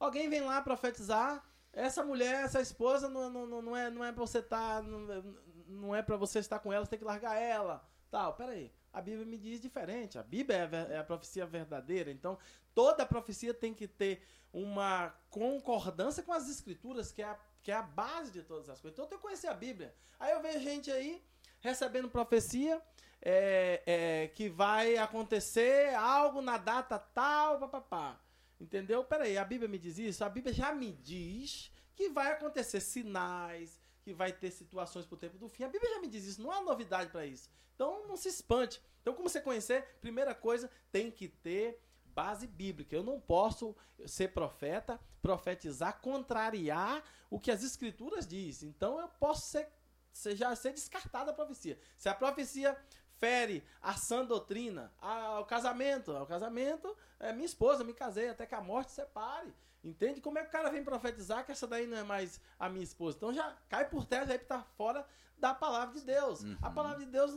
[0.00, 4.38] Alguém vem lá profetizar, essa mulher, essa esposa, não, não, não, é, não é você
[4.38, 4.76] estar.
[4.76, 5.36] Tá, não,
[5.68, 7.86] não é para você estar com ela, você tem que largar ela.
[8.10, 8.72] Tal, peraí.
[8.92, 10.18] A Bíblia me diz diferente.
[10.18, 12.10] A Bíblia é a, é a profecia verdadeira.
[12.10, 12.38] Então,
[12.74, 17.74] toda profecia tem que ter uma concordância com as escrituras, que é a, que é
[17.76, 18.94] a base de todas as coisas.
[18.94, 19.94] Então, eu tenho que conhecer a Bíblia.
[20.18, 21.22] Aí eu vejo gente aí
[21.60, 22.82] recebendo profecia
[23.22, 28.18] é, é, que vai acontecer algo na data tal, papapá.
[28.60, 29.02] Entendeu?
[29.02, 30.22] Peraí, a Bíblia me diz isso?
[30.22, 35.38] A Bíblia já me diz que vai acontecer sinais, que vai ter situações pro tempo
[35.38, 35.64] do fim.
[35.64, 37.48] A Bíblia já me diz isso, não há novidade para isso.
[37.74, 38.80] Então não se espante.
[39.00, 42.94] Então, como você conhecer, primeira coisa, tem que ter base bíblica.
[42.94, 43.74] Eu não posso
[44.06, 48.68] ser profeta, profetizar, contrariar o que as escrituras dizem.
[48.68, 49.68] Então eu posso ser,
[50.12, 51.78] ser, já ser descartada a profecia.
[51.96, 52.76] Se a profecia
[53.20, 56.16] fere a sã doutrina, ao casamento.
[56.16, 59.54] Ao casamento, é minha esposa, me casei, até que a morte separe.
[59.84, 60.20] Entende?
[60.20, 62.82] Como é que o cara vem profetizar que essa daí não é mais a minha
[62.82, 63.16] esposa?
[63.16, 65.06] Então já cai por terra, já está fora
[65.38, 66.42] da palavra de Deus.
[66.42, 66.56] Uhum.
[66.60, 67.32] A palavra de Deus,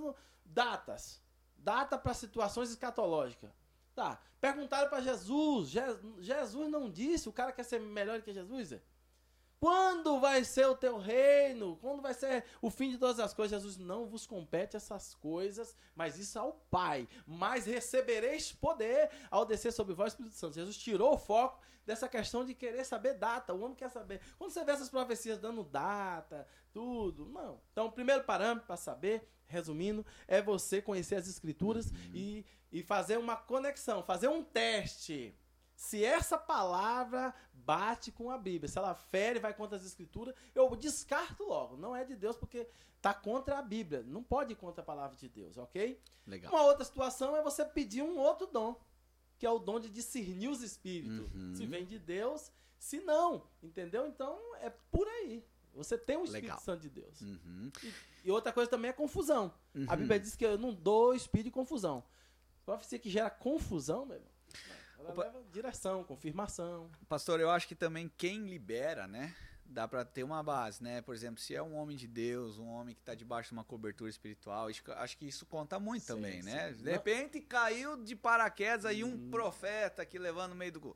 [0.45, 1.21] datas.
[1.57, 3.51] Data para situações escatológicas.
[3.95, 4.19] Tá.
[4.41, 5.69] Perguntaram para Jesus.
[5.69, 8.73] Jesus não disse, o cara quer ser melhor que Jesus?
[8.73, 8.81] É?
[9.63, 11.77] Quando vai ser o teu reino?
[11.77, 13.61] Quando vai ser o fim de todas as coisas?
[13.61, 17.07] Jesus não vos compete essas coisas, mas isso ao Pai.
[17.25, 20.55] Mas recebereis poder ao descer sobre vós, Espírito Santo.
[20.55, 23.53] Jesus tirou o foco dessa questão de querer saber data.
[23.53, 24.19] O homem quer saber.
[24.37, 27.61] Quando você vê essas profecias dando data, tudo, não.
[27.71, 32.11] Então, o primeiro parâmetro para saber, resumindo, é você conhecer as escrituras uhum.
[32.13, 35.33] e, e fazer uma conexão, fazer um teste
[35.83, 40.73] se essa palavra bate com a Bíblia, se ela fere, vai contra as escrituras, eu
[40.77, 41.75] descarto logo.
[41.75, 42.65] Não é de Deus porque
[42.95, 44.01] está contra a Bíblia.
[44.01, 46.01] Não pode ir contra a palavra de Deus, ok?
[46.25, 46.53] Legal.
[46.53, 48.79] Uma outra situação é você pedir um outro dom,
[49.37, 51.29] que é o dom de discernir os espíritos.
[51.33, 51.53] Uhum.
[51.53, 54.07] Se vem de Deus, se não, entendeu?
[54.07, 55.45] Então é por aí.
[55.75, 56.59] Você tem o Espírito Legal.
[56.61, 57.19] Santo de Deus.
[57.19, 57.69] Uhum.
[57.83, 57.93] E,
[58.23, 59.53] e, outra coisa também é confusão.
[59.75, 59.85] Uhum.
[59.89, 62.05] A Bíblia diz que eu não dou espírito de confusão.
[62.65, 64.32] Profecia que gera confusão, meu irmão.
[65.03, 65.23] Ela Opa.
[65.23, 66.89] leva direção, confirmação.
[67.09, 69.35] Pastor, eu acho que também quem libera, né?
[69.65, 71.01] Dá para ter uma base, né?
[71.01, 73.63] Por exemplo, se é um homem de Deus, um homem que está debaixo de uma
[73.63, 76.49] cobertura espiritual, acho que isso conta muito sim, também, sim.
[76.49, 76.71] né?
[76.71, 79.29] De repente caiu de paraquedas aí um hum.
[79.31, 80.95] profeta aqui levando no meio do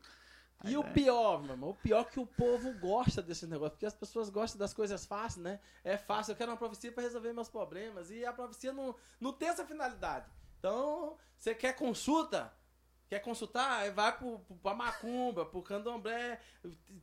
[0.64, 3.86] E o pior, meu irmão, o pior é que o povo gosta desse negócio, porque
[3.86, 5.60] as pessoas gostam das coisas fáceis, né?
[5.84, 9.34] É fácil, eu quero uma profecia para resolver meus problemas, e a profecia não, não
[9.34, 10.30] tem essa finalidade.
[10.60, 12.54] Então, você quer consulta?
[13.10, 13.90] Quer consultar?
[13.92, 16.40] Vai pro, pro, pra macumba, pro candomblé,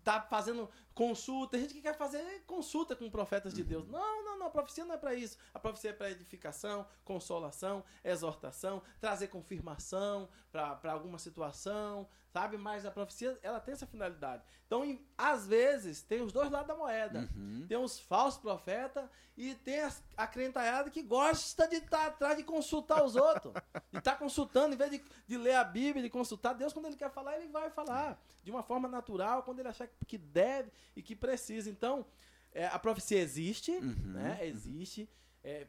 [0.02, 1.52] tá fazendo consulta.
[1.52, 3.88] Tem gente que quer fazer consulta com profetas de Deus.
[3.88, 4.46] Não, não, não.
[4.46, 5.38] A profecia não é para isso.
[5.54, 12.58] A profecia é para edificação, consolação, exortação, trazer confirmação para alguma situação, sabe?
[12.58, 14.42] Mas a profecia, ela tem essa finalidade.
[14.66, 17.30] Então, em, às vezes, tem os dois lados da moeda.
[17.32, 17.64] Uhum.
[17.68, 22.36] Tem os falsos profetas e tem a, a crentalhada que gosta de estar tá atrás
[22.36, 23.54] de consultar os outros.
[23.92, 26.86] de estar tá consultando, em vez de, de ler a Bíblia, de consultar Deus, quando
[26.86, 28.20] ele quer falar, ele vai falar.
[28.42, 31.70] De uma forma natural, quando ele achar que deve e que precisa.
[31.70, 32.04] Então,
[32.52, 33.94] é, a profecia existe, uhum.
[34.12, 34.40] né?
[34.42, 35.08] Existe.
[35.44, 35.66] É,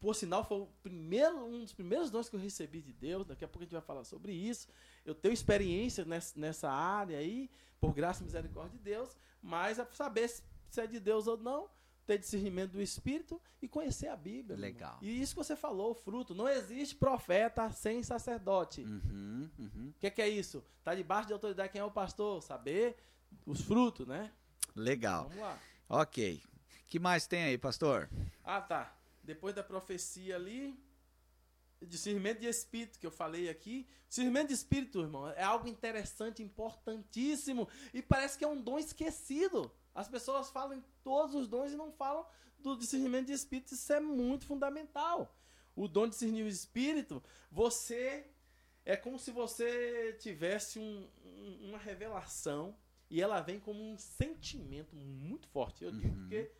[0.00, 3.26] por sinal, foi o primeiro, um dos primeiros dons que eu recebi de Deus.
[3.26, 4.66] Daqui a pouco a gente vai falar sobre isso.
[5.04, 9.86] Eu tenho experiência nessa, nessa área aí, por graça e misericórdia de Deus, mas é
[9.92, 10.42] saber se
[10.80, 11.68] é de Deus ou não,
[12.06, 14.56] ter discernimento do Espírito e conhecer a Bíblia.
[14.56, 14.98] Legal.
[15.02, 16.34] E isso que você falou, fruto.
[16.34, 18.82] Não existe profeta sem sacerdote.
[18.82, 19.92] O uhum, uhum.
[20.00, 20.64] que, que, é isso?
[20.82, 22.42] Tá debaixo de autoridade quem é o pastor?
[22.42, 22.96] Saber
[23.44, 24.32] os frutos, né?
[24.74, 25.24] Legal.
[25.24, 25.58] Vamos lá.
[25.86, 26.42] Ok.
[26.86, 28.08] que mais tem aí, pastor?
[28.42, 28.97] Ah, tá
[29.28, 30.74] depois da profecia ali,
[31.82, 33.86] discernimento de espírito que eu falei aqui.
[34.08, 39.70] Discernimento de espírito, irmão, é algo interessante, importantíssimo e parece que é um dom esquecido.
[39.94, 42.24] As pessoas falam em todos os dons e não falam
[42.58, 43.74] do discernimento de espírito.
[43.74, 45.36] Isso é muito fundamental.
[45.76, 48.30] O dom de discernir o espírito, você
[48.82, 52.74] é como se você tivesse um, um, uma revelação
[53.10, 55.84] e ela vem como um sentimento muito forte.
[55.84, 56.20] Eu digo uhum.
[56.22, 56.50] porque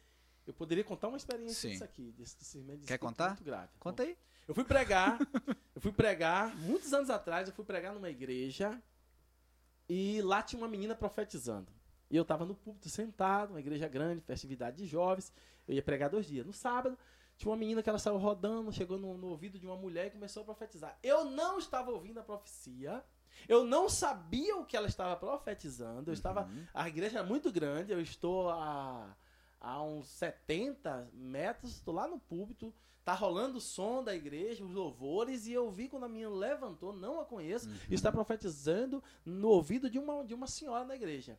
[0.49, 3.29] eu poderia contar uma experiência disso aqui, desse discernimento Quer contar?
[3.29, 3.69] muito grave.
[3.79, 4.17] Conta aí.
[4.49, 5.19] Eu fui pregar,
[5.77, 8.83] eu fui pregar, muitos anos atrás, eu fui pregar numa igreja
[9.87, 11.71] e lá tinha uma menina profetizando.
[12.11, 15.31] E eu estava no púlpito sentado, uma igreja grande, festividade de jovens.
[15.67, 16.47] Eu ia pregar dois dias.
[16.47, 16.97] No sábado,
[17.37, 20.11] tinha uma menina que ela saiu rodando, chegou no, no ouvido de uma mulher e
[20.13, 20.99] começou a profetizar.
[21.03, 23.05] Eu não estava ouvindo a profecia.
[23.47, 26.11] Eu não sabia o que ela estava profetizando.
[26.11, 26.45] Eu estava.
[26.45, 26.67] Uhum.
[26.73, 27.93] A igreja é muito grande.
[27.93, 29.15] Eu estou a
[29.61, 32.73] a uns 70 metros, estou lá no púlpito,
[33.05, 36.93] tá rolando o som da igreja, os louvores, e eu vi quando a minha levantou,
[36.93, 37.77] não a conheço, uhum.
[37.91, 41.39] está profetizando no ouvido de uma, de uma senhora na igreja.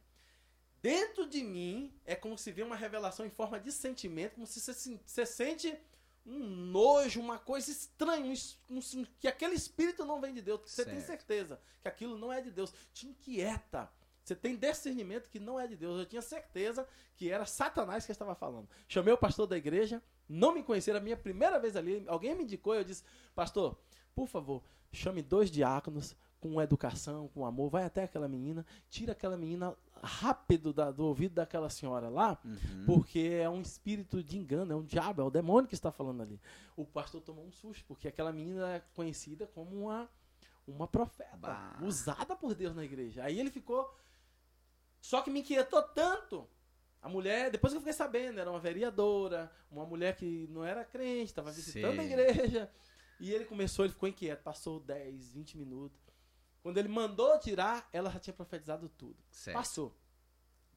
[0.81, 4.59] Dentro de mim é como se vê uma revelação em forma de sentimento, como se
[4.59, 5.77] você, você sente
[6.25, 8.33] um nojo, uma coisa estranha,
[8.69, 10.89] um, um, que aquele espírito não vem de Deus, você certo.
[10.89, 13.91] tem certeza que aquilo não é de Deus, te inquieta.
[14.23, 15.99] Você tem discernimento que não é de Deus.
[15.99, 18.67] Eu tinha certeza que era Satanás que estava falando.
[18.87, 22.03] Chamei o pastor da igreja, não me conhecia, era a minha primeira vez ali.
[22.07, 23.03] Alguém me indicou e eu disse:
[23.33, 23.77] Pastor,
[24.13, 29.35] por favor, chame dois diáconos com educação, com amor, vai até aquela menina, tira aquela
[29.35, 32.85] menina rápido da, do ouvido daquela senhora lá, uhum.
[32.85, 36.21] porque é um espírito de engano, é um diabo, é o demônio que está falando
[36.21, 36.39] ali.
[36.77, 40.09] O pastor tomou um susto, porque aquela menina é conhecida como uma,
[40.65, 41.77] uma profeta, bah.
[41.81, 43.23] usada por Deus na igreja.
[43.23, 43.93] Aí ele ficou
[45.01, 46.47] só que me inquietou tanto.
[47.01, 50.83] A mulher, depois que eu fiquei sabendo, era uma vereadora, uma mulher que não era
[50.83, 51.99] crente, estava visitando Sim.
[51.99, 52.71] a igreja.
[53.19, 55.99] E ele começou, ele ficou inquieto, passou 10, 20 minutos.
[56.61, 59.17] Quando ele mandou tirar, ela já tinha profetizado tudo.
[59.29, 59.55] Certo.
[59.55, 59.97] Passou.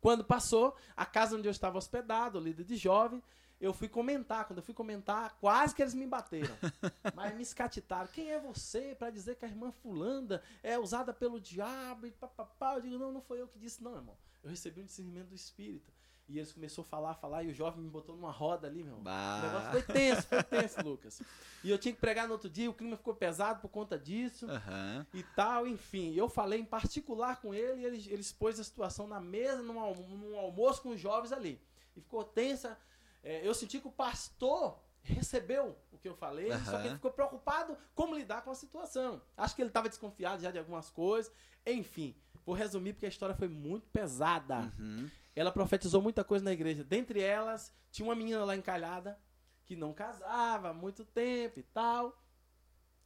[0.00, 3.22] Quando passou, a casa onde eu estava hospedado, líder de jovem,
[3.62, 4.44] eu fui comentar.
[4.44, 6.54] Quando eu fui comentar, quase que eles me bateram.
[7.14, 8.08] Mas me escatitaram.
[8.08, 12.74] Quem é você para dizer que a irmã fulanda é usada pelo diabo e papapá?
[12.74, 14.18] Eu digo, não, não foi eu que disse, não, irmão.
[14.42, 15.92] Eu recebi um discernimento do Espírito.
[16.28, 18.96] E eles começou a falar, falar, e o jovem me botou numa roda ali, meu.
[18.96, 19.38] Bah.
[19.38, 21.22] O negócio foi tenso, foi tenso, Lucas.
[21.62, 24.46] E eu tinha que pregar no outro dia, o clima ficou pesado por conta disso
[24.46, 25.06] uhum.
[25.12, 26.14] e tal, enfim.
[26.14, 29.74] Eu falei em particular com ele e ele, ele expôs a situação na mesa, num,
[29.74, 31.60] num almoço com os jovens ali.
[31.94, 32.78] E ficou tensa
[33.22, 36.64] é, eu senti que o pastor recebeu o que eu falei, uhum.
[36.64, 39.20] só que ele ficou preocupado como lidar com a situação.
[39.36, 41.32] Acho que ele estava desconfiado já de algumas coisas.
[41.66, 44.72] Enfim, vou resumir porque a história foi muito pesada.
[44.78, 45.10] Uhum.
[45.34, 46.84] Ela profetizou muita coisa na igreja.
[46.84, 49.18] Dentre elas, tinha uma menina lá encalhada
[49.64, 52.16] que não casava há muito tempo e tal.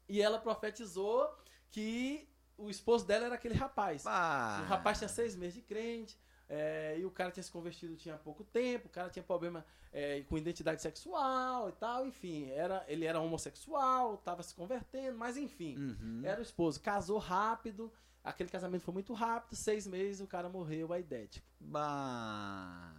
[0.09, 1.29] E ela profetizou
[1.70, 4.05] que o esposo dela era aquele rapaz.
[4.07, 4.61] Ah.
[4.62, 6.18] O rapaz tinha seis meses de crente.
[6.48, 10.20] É, e o cara tinha se convertido tinha pouco tempo, o cara tinha problema é,
[10.22, 15.76] com identidade sexual e tal, enfim, era, ele era homossexual, estava se convertendo, mas enfim,
[15.76, 16.20] uhum.
[16.24, 20.92] era o esposo, casou rápido, aquele casamento foi muito rápido, seis meses o cara morreu
[20.92, 21.46] aidético.
[21.59, 22.92] Bah.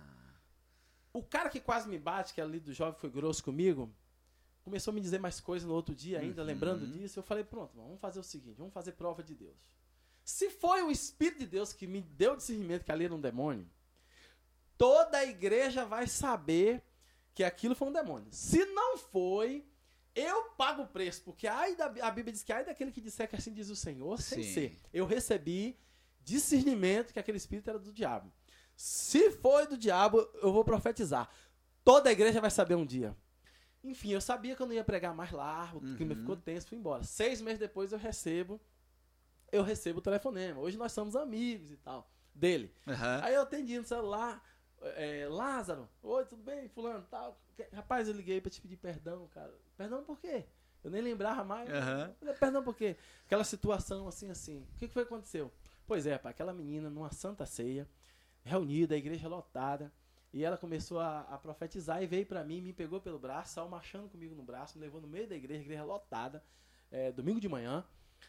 [1.14, 3.90] O cara que quase me bate, que é ali do jovem foi grosso comigo,
[4.62, 6.48] começou a me dizer mais coisas no outro dia ainda, uhum.
[6.48, 9.56] lembrando disso, eu falei, pronto, vamos fazer o seguinte, vamos fazer prova de Deus.
[10.30, 13.66] Se foi o Espírito de Deus que me deu discernimento que ali era um demônio,
[14.78, 16.84] toda a igreja vai saber
[17.34, 18.28] que aquilo foi um demônio.
[18.30, 19.66] Se não foi,
[20.14, 23.30] eu pago o preço, porque ai da, a Bíblia diz que ai daquele que disser
[23.30, 24.54] que assim diz o Senhor, sem Sim.
[24.54, 24.82] ser.
[24.92, 25.80] Eu recebi
[26.26, 28.30] discernimento que aquele espírito era do diabo.
[28.76, 31.30] Se foi do diabo, eu vou profetizar.
[31.86, 33.16] Toda a igreja vai saber um dia.
[33.82, 36.20] Enfim, eu sabia que eu não ia pregar mais lá, o clima Uhum.
[36.20, 37.02] ficou tenso, fui embora.
[37.06, 38.60] Seis meses depois eu recebo,
[39.52, 40.60] eu recebo o telefonema.
[40.60, 42.74] Hoje nós somos amigos e tal, dele.
[42.88, 43.22] Aham.
[43.24, 44.44] Aí eu atendi no celular,
[44.82, 47.40] é, Lázaro, oi, tudo bem, fulano, tal.
[47.74, 49.54] Rapaz, eu liguei pra te pedir perdão, cara.
[49.76, 50.46] Perdão por quê?
[50.84, 51.70] Eu nem lembrava mais.
[52.20, 52.96] Falei, Perdão por quê?
[53.26, 54.60] Aquela situação assim, assim.
[54.76, 55.52] O que, que foi que aconteceu?
[55.86, 57.88] Pois é, pá, aquela menina numa santa ceia,
[58.44, 59.92] reunida, a igreja lotada,
[60.34, 63.68] e ela começou a, a profetizar e veio pra mim, me pegou pelo braço, saiu
[63.70, 66.44] marchando comigo no braço, me levou no meio da igreja, igreja lotada,
[66.92, 67.84] é, domingo de manhã.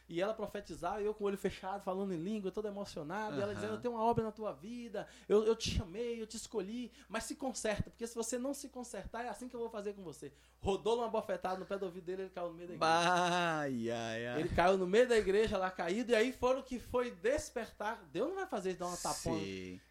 [0.09, 3.37] E ela profetizava, e eu com o olho fechado, falando em língua, todo emocionado.
[3.39, 6.27] E ela dizendo: Eu tenho uma obra na tua vida, eu, eu te chamei, eu
[6.27, 9.61] te escolhi, mas se conserta, porque se você não se consertar, é assim que eu
[9.61, 10.33] vou fazer com você.
[10.61, 12.93] Rodou uma bofetada no pé do ouvido dele, ele caiu no meio da igreja.
[12.93, 14.41] Ai, ai, ai.
[14.41, 18.03] Ele caiu no meio da igreja lá caído, e aí foram que foi despertar.
[18.13, 19.39] Deus não vai fazer isso, dar uma tapona.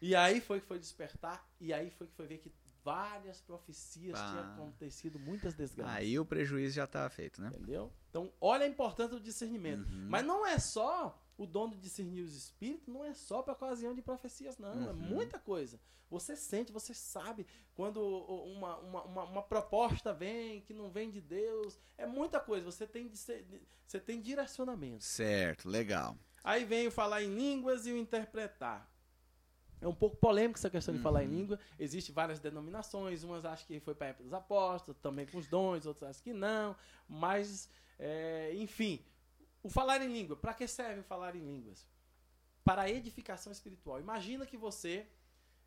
[0.02, 2.52] E aí foi que foi despertar, e aí foi que foi ver que
[2.84, 4.28] várias profecias Ah.
[4.30, 5.96] tinham acontecido, muitas desgraças.
[5.96, 7.48] Aí o prejuízo já tá feito, né?
[7.48, 7.92] Entendeu?
[8.10, 9.88] Então, olha a importância do discernimento.
[9.90, 10.06] Uhum.
[10.08, 13.94] Mas não é só o dom de discernir os espíritos, não é só para ocasião
[13.94, 14.88] de profecias, não.
[14.88, 14.94] É Uhum.
[14.96, 15.78] muita coisa.
[16.10, 21.20] Você sente, você sabe quando uma, uma, uma, uma proposta vem que não vem de
[21.20, 21.78] Deus.
[21.98, 22.64] É muita coisa.
[22.64, 25.04] Você tem, você tem direcionamento.
[25.04, 26.16] Certo, legal.
[26.42, 28.90] Aí vem o falar em línguas e o interpretar.
[29.80, 31.34] É um pouco polêmico essa questão de falar em Uhum.
[31.34, 31.60] língua.
[31.78, 33.22] Existem várias denominações.
[33.22, 36.22] Umas acham que foi para a época dos apóstolos, também com os dons, outras acham
[36.24, 36.74] que não.
[37.08, 39.04] Mas, é, enfim,
[39.62, 40.36] o falar em língua.
[40.36, 41.86] Para que serve o falar em línguas?
[42.64, 44.00] Para a edificação espiritual.
[44.00, 45.06] Imagina que você,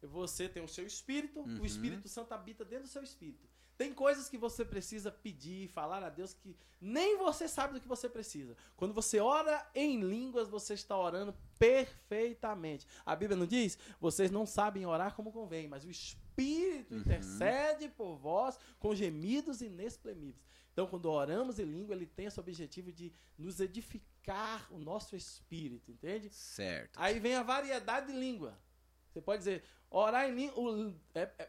[0.02, 1.62] você tem o seu espírito, Uhum.
[1.62, 3.50] o Espírito Santo habita dentro do seu espírito.
[3.82, 7.88] Tem coisas que você precisa pedir, falar a Deus que nem você sabe do que
[7.88, 8.56] você precisa.
[8.78, 12.86] Quando você ora em línguas, você está orando perfeitamente.
[13.04, 13.80] A Bíblia não diz?
[14.00, 17.00] Vocês não sabem orar como convém, mas o Espírito Uhum.
[17.02, 20.46] intercede por vós com gemidos inexprimíveis.
[20.72, 25.90] Então, quando oramos em língua, ele tem esse objetivo de nos edificar o nosso espírito,
[25.92, 26.30] entende?
[26.30, 27.00] Certo.
[27.00, 28.56] Aí vem a variedade de língua.
[29.12, 30.94] Você pode dizer, orar em língua.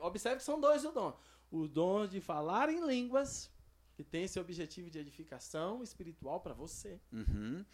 [0.01, 1.16] observe que são dois o dom.
[1.53, 3.51] O dom de falar em línguas,
[3.95, 6.99] que tem esse objetivo de edificação espiritual para você.
[7.12, 7.65] Uhum.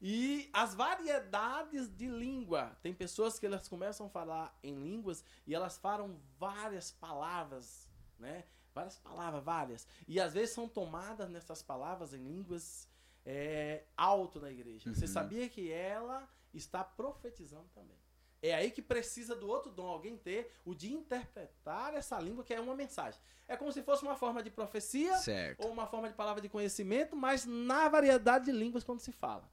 [0.00, 2.76] E as variedades de língua.
[2.82, 8.44] Tem pessoas que elas começam a falar em línguas e elas falam várias palavras, né?
[8.74, 9.88] Várias palavras, várias.
[10.06, 12.88] E às vezes são tomadas nessas palavras em línguas
[13.24, 14.94] é, alto na igreja.
[14.94, 15.10] Você Uhum.
[15.10, 17.96] sabia que ela está profetizando também.
[18.42, 22.54] É aí que precisa do outro dom, alguém ter o de interpretar essa língua que
[22.54, 23.20] é uma mensagem.
[23.48, 25.64] É como se fosse uma forma de profecia Certo.
[25.64, 29.48] ou uma forma de palavra de conhecimento, mas na variedade de línguas quando se fala.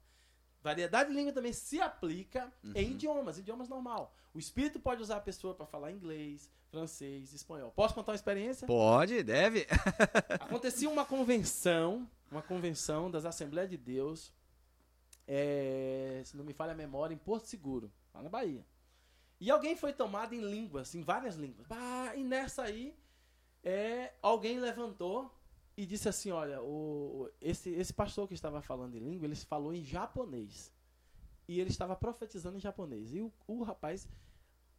[0.62, 2.90] Variedade de língua também se aplica em Uhum.
[2.92, 4.14] idiomas, idiomas normal.
[4.32, 7.70] O espírito pode usar a pessoa para falar inglês, francês, espanhol.
[7.72, 8.66] Posso contar uma experiência?
[8.66, 9.66] Pode, deve.
[10.40, 14.32] Acontecia uma convenção, uma convenção das Assembleias de Deus,
[15.26, 18.64] é, se não me falha a memória, em Porto Seguro, lá na Bahia.
[19.40, 21.66] E alguém foi tomado em línguas, em várias línguas.
[22.16, 22.96] E nessa aí,
[23.62, 25.30] é, alguém levantou
[25.76, 29.74] e disse assim, olha, o, esse, esse pastor que estava falando em língua, ele falou
[29.74, 30.72] em japonês.
[31.48, 33.12] E ele estava profetizando em japonês.
[33.12, 34.08] E o, o rapaz,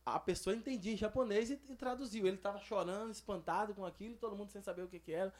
[0.05, 2.25] a pessoa entendia em japonês e, e traduziu.
[2.25, 5.33] Ele estava chorando, espantado com aquilo, todo mundo sem saber o que, que era.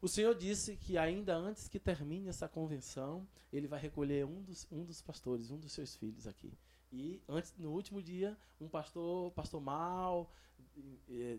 [0.00, 4.66] O Senhor disse que ainda antes que termine essa convenção, ele vai recolher um dos,
[4.70, 6.52] um dos pastores, um dos seus filhos aqui.
[6.92, 10.30] E antes, no último dia, um pastor pastor mal,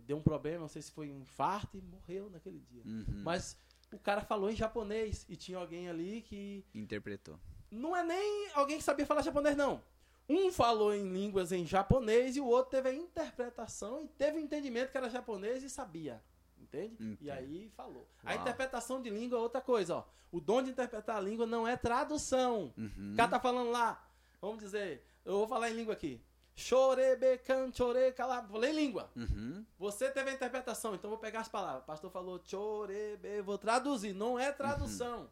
[0.06, 2.84] deu um problema, não sei se foi um infarto e morreu naquele dia.
[2.86, 3.22] Uhum.
[3.24, 3.58] Mas
[3.92, 7.40] o cara falou em japonês e tinha alguém ali que Interpretou.
[7.72, 9.82] não é nem alguém que sabia falar japonês, não.
[10.28, 14.40] Um falou em línguas em japonês e o outro teve a interpretação e teve o
[14.40, 16.22] entendimento que era japonês e sabia.
[16.62, 17.18] Entende?
[17.20, 18.08] E aí falou.
[18.24, 18.42] A Uau.
[18.42, 20.04] interpretação de língua é outra coisa, ó.
[20.32, 22.72] O dom de interpretar a língua não é tradução.
[22.78, 23.14] Uhum.
[23.14, 24.08] O cara tá falando lá,
[24.40, 26.22] vamos dizer, eu vou falar em língua aqui.
[26.56, 28.44] Chorebe, canchore, calá.
[28.44, 29.10] Falei em língua.
[29.16, 29.66] Uhum.
[29.78, 31.84] Você teve a interpretação, então vou pegar as palavras.
[31.84, 34.14] O pastor falou chorebe, vou traduzir.
[34.14, 35.30] Não é tradução.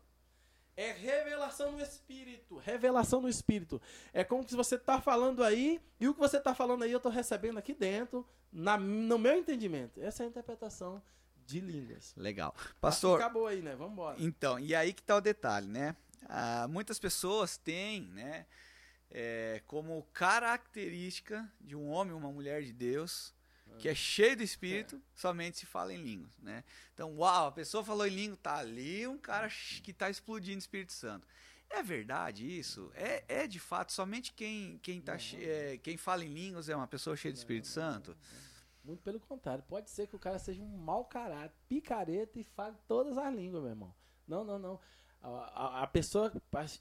[0.75, 2.57] É revelação no espírito.
[2.57, 3.81] Revelação no espírito.
[4.13, 6.97] É como se você está falando aí e o que você está falando aí eu
[6.97, 9.99] estou recebendo aqui dentro, na, no meu entendimento.
[9.99, 11.01] Essa é a interpretação
[11.47, 12.13] de línguas.
[12.15, 12.53] Legal.
[12.79, 13.75] Pastor, Acabou aí, né?
[13.75, 14.17] Vamos embora.
[14.19, 15.95] Então, e aí que tá o detalhe, né?
[16.29, 18.45] Ah, muitas pessoas têm, né?
[19.09, 23.33] É, como característica de um homem ou uma mulher de Deus
[23.77, 24.99] que é cheio do Espírito, é.
[25.13, 26.63] somente se fala em línguas, né?
[26.93, 29.49] Então, uau, a pessoa falou em língua, tá ali um cara
[29.83, 31.27] que está explodindo Espírito Santo.
[31.69, 32.91] É verdade isso?
[32.95, 35.37] É, é de fato somente quem quem, tá che...
[35.43, 38.15] é, quem fala em línguas é uma pessoa cheia do Espírito Santo?
[38.83, 39.63] Muito pelo contrário.
[39.67, 43.61] Pode ser que o cara seja um mau caráter, picareta e fale todas as línguas,
[43.61, 43.93] meu irmão.
[44.25, 44.79] Não, não, não.
[45.21, 46.31] A, a, a pessoa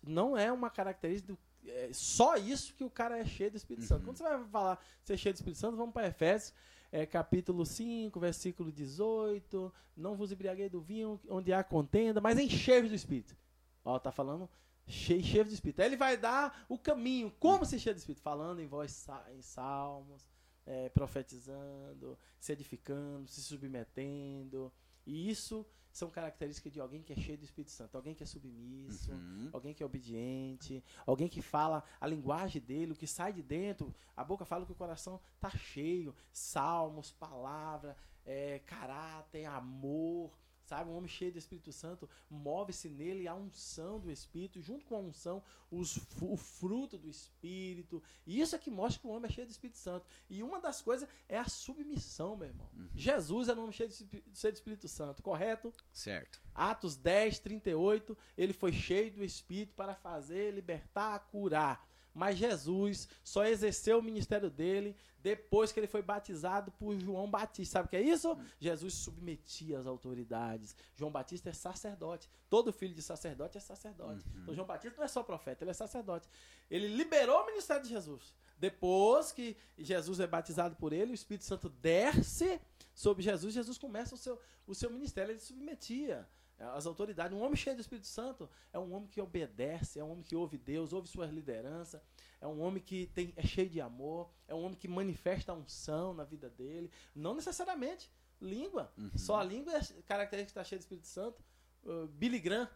[0.07, 1.39] não é uma característica do,
[1.69, 3.89] é só isso que o cara é cheio do Espírito uhum.
[3.89, 4.05] Santo.
[4.05, 6.55] Quando você vai falar ser cheio do Espírito Santo, vamos para Efésios,
[6.91, 9.73] é, capítulo 5, versículo 18.
[9.97, 13.37] Não vos embriaguei do vinho onde há contenda, mas enchei do Espírito.
[13.85, 14.49] Ó, tá falando
[14.87, 15.81] cheio, cheio do Espírito.
[15.81, 19.43] Aí ele vai dar o caminho, como se encher do Espírito, falando em voz em
[19.43, 20.29] salmos,
[20.65, 24.73] é, profetizando, se edificando, se submetendo.
[25.07, 28.27] E isso são características de alguém que é cheio do Espírito Santo, alguém que é
[28.27, 29.49] submisso, uhum.
[29.51, 33.95] alguém que é obediente, alguém que fala a linguagem dele, o que sai de dentro,
[34.15, 40.33] a boca fala que o coração está cheio, salmos, palavra, é, caráter, amor,
[40.67, 44.97] Sabe, um homem cheio do Espírito Santo move-se nele a unção do Espírito, junto com
[44.97, 45.41] a unção,
[45.71, 48.03] os, o fruto do Espírito.
[48.27, 50.05] E isso é que mostra que o homem é cheio do Espírito Santo.
[50.29, 52.69] E uma das coisas é a submissão, meu irmão.
[52.77, 52.89] Uhum.
[52.97, 55.73] Jesus era um homem cheio, de, cheio do Espírito Santo, correto?
[55.93, 56.43] Certo.
[56.53, 61.86] Atos 10, 38, ele foi cheio do Espírito para fazer, libertar, curar.
[62.17, 67.75] Mas Jesus só exerceu o ministério dele depois que ele foi batizado por João Batista.
[67.75, 68.33] Sabe o que é isso?
[68.33, 68.45] Hum.
[68.59, 70.75] Jesus submetia as autoridades.
[70.95, 72.27] João Batista é sacerdote.
[72.49, 74.25] Todo filho de sacerdote é sacerdote.
[74.29, 74.43] Uhum.
[74.43, 76.27] Então João Batista não é só profeta, ele é sacerdote.
[76.71, 78.33] Ele liberou o ministério de Jesus.
[78.59, 82.59] Depois que Jesus é batizado por ele, o Espírito Santo desce
[82.95, 86.27] sobre Jesus, Jesus começa o seu, o seu ministério, ele submetia
[86.59, 87.37] as autoridades.
[87.37, 90.35] Um homem cheio do Espírito Santo é um homem que obedece, é um homem que
[90.35, 92.03] ouve Deus, ouve sua liderança,
[92.41, 95.55] é um homem que tem, é cheio de amor, é um homem que manifesta a
[95.55, 96.91] unção na vida dele.
[97.15, 99.11] Não necessariamente língua, uhum.
[99.17, 101.43] só a língua é característica que está cheia do Espírito Santo.
[101.85, 102.69] Uh, Billy Graham,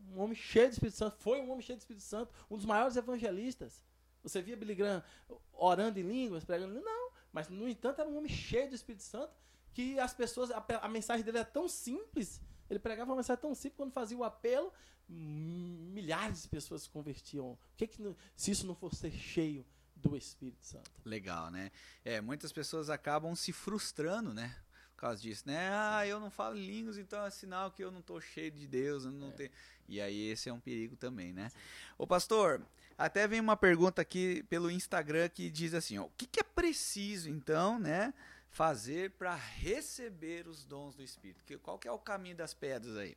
[0.00, 2.66] um homem cheio do Espírito Santo, foi um homem cheio do Espírito Santo, um dos
[2.66, 3.84] maiores evangelistas.
[4.22, 5.02] Você via Billy Graham
[5.52, 6.80] orando em línguas, pregando?
[6.80, 9.32] Não, mas no entanto era um homem cheio do Espírito Santo
[9.72, 13.54] que as pessoas, a, a mensagem dele é tão simples ele pregava uma mensagem tão
[13.54, 14.72] simples, quando fazia o apelo,
[15.08, 17.52] milhares de pessoas se convertiam.
[17.52, 19.64] O que, que se isso não fosse cheio
[19.94, 20.90] do Espírito Santo?
[21.04, 21.70] Legal, né?
[22.04, 24.54] É, muitas pessoas acabam se frustrando, né?
[24.94, 25.68] Por causa disso, né?
[25.72, 29.04] Ah, eu não falo línguas, então é sinal que eu não estou cheio de Deus,
[29.04, 29.32] eu não é.
[29.32, 29.50] tenho.
[29.88, 31.50] E aí esse é um perigo também, né?
[31.50, 31.58] Sim.
[31.98, 32.62] Ô pastor,
[32.96, 36.42] até vem uma pergunta aqui pelo Instagram que diz assim, ó, o que, que é
[36.42, 38.14] preciso então, né?
[38.56, 41.44] Fazer para receber os dons do Espírito?
[41.44, 43.14] Que, qual que é o caminho das pedras aí?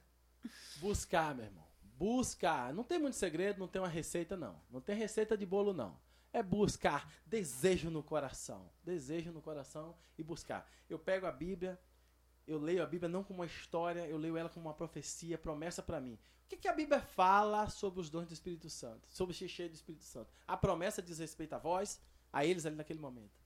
[0.80, 1.66] Buscar, meu irmão.
[1.98, 2.72] Buscar.
[2.72, 4.58] Não tem muito segredo, não tem uma receita, não.
[4.70, 6.00] Não tem receita de bolo, não.
[6.32, 7.12] É buscar.
[7.26, 8.70] Desejo no coração.
[8.82, 10.66] Desejo no coração e buscar.
[10.88, 11.78] Eu pego a Bíblia,
[12.46, 15.82] eu leio a Bíblia não como uma história, eu leio ela como uma profecia, promessa
[15.82, 16.14] para mim.
[16.46, 19.06] O que, que, a Bíblia fala sobre os dons do Espírito Santo?
[19.10, 20.32] Sobre o cheio do Espírito Santo?
[20.48, 22.00] A promessa diz respeito a vós,
[22.32, 23.41] a eles ali naquele momento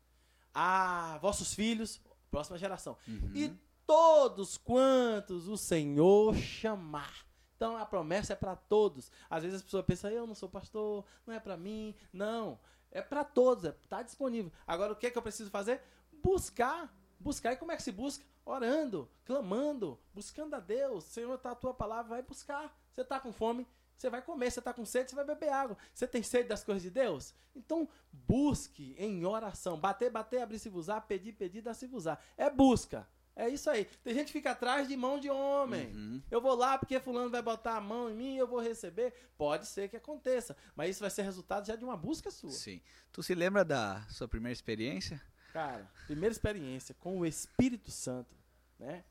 [0.59, 2.01] a vossos filhos,
[2.31, 2.97] próxima geração.
[3.07, 3.31] Uhum.
[3.35, 3.55] E
[3.87, 7.27] todos quantos o Senhor chamar.
[7.55, 9.13] Então a promessa é para todos.
[9.29, 11.95] Às vezes as pessoas pensam, eu não sou pastor, não é para mim.
[12.11, 12.59] Não,
[12.91, 14.51] é para todos, está é, disponível.
[14.67, 15.83] Agora o que, é que eu preciso fazer?
[16.23, 16.91] Buscar.
[17.21, 17.53] Buscar.
[17.53, 18.25] E como é que se busca?
[18.43, 21.05] Orando, clamando, buscando a Deus.
[21.05, 22.75] Senhor, está a tua palavra, vai buscar.
[22.93, 25.77] Você está com fome, você vai comer, você está com sede, você vai beber água.
[25.95, 27.35] Você tem sede das coisas de Deus?
[27.55, 29.79] Então, busque em oração.
[29.79, 32.05] Bater, bater, abrir-se vos pedir, pedir, dar-se vos
[32.37, 33.09] É busca.
[33.35, 33.85] É isso aí.
[34.03, 35.95] Tem gente que fica atrás de mão de homem.
[35.95, 36.23] Uhum.
[36.31, 39.13] Eu vou lá porque fulano vai botar a mão em mim e eu vou receber.
[39.37, 42.51] Pode ser que aconteça, mas isso vai ser resultado já de uma busca sua.
[42.51, 42.81] Sim.
[43.13, 45.21] Tu se lembra da sua primeira experiência?
[45.53, 48.35] Cara, primeira experiência com o Espírito Santo,
[48.79, 49.05] né?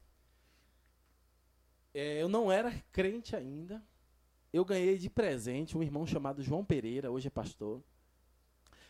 [1.93, 3.81] É, eu não era crente ainda,
[4.55, 7.83] eu ganhei de presente um irmão chamado João Pereira, hoje é pastor.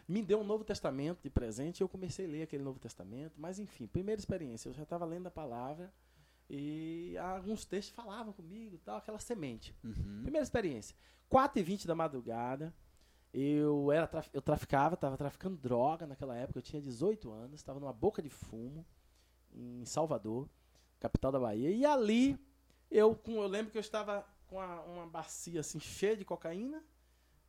[0.07, 3.33] Me deu um Novo Testamento de presente e eu comecei a ler aquele Novo Testamento.
[3.35, 4.69] Mas, enfim, primeira experiência.
[4.69, 5.91] Eu já estava lendo a palavra
[6.47, 9.75] e alguns textos falavam comigo, tal, aquela semente.
[9.83, 10.21] Uhum.
[10.21, 10.95] Primeira experiência.
[11.29, 12.71] 4 e 20 da madrugada,
[13.33, 16.59] eu, era eu traficava, estava traficando droga naquela época.
[16.59, 18.85] Eu tinha 18 anos, estava numa boca de fumo
[19.51, 20.47] em Salvador,
[20.99, 21.71] capital da Bahia.
[21.71, 22.37] E ali,
[22.91, 26.83] eu, eu lembro que eu estava com uma, uma bacia assim cheia de cocaína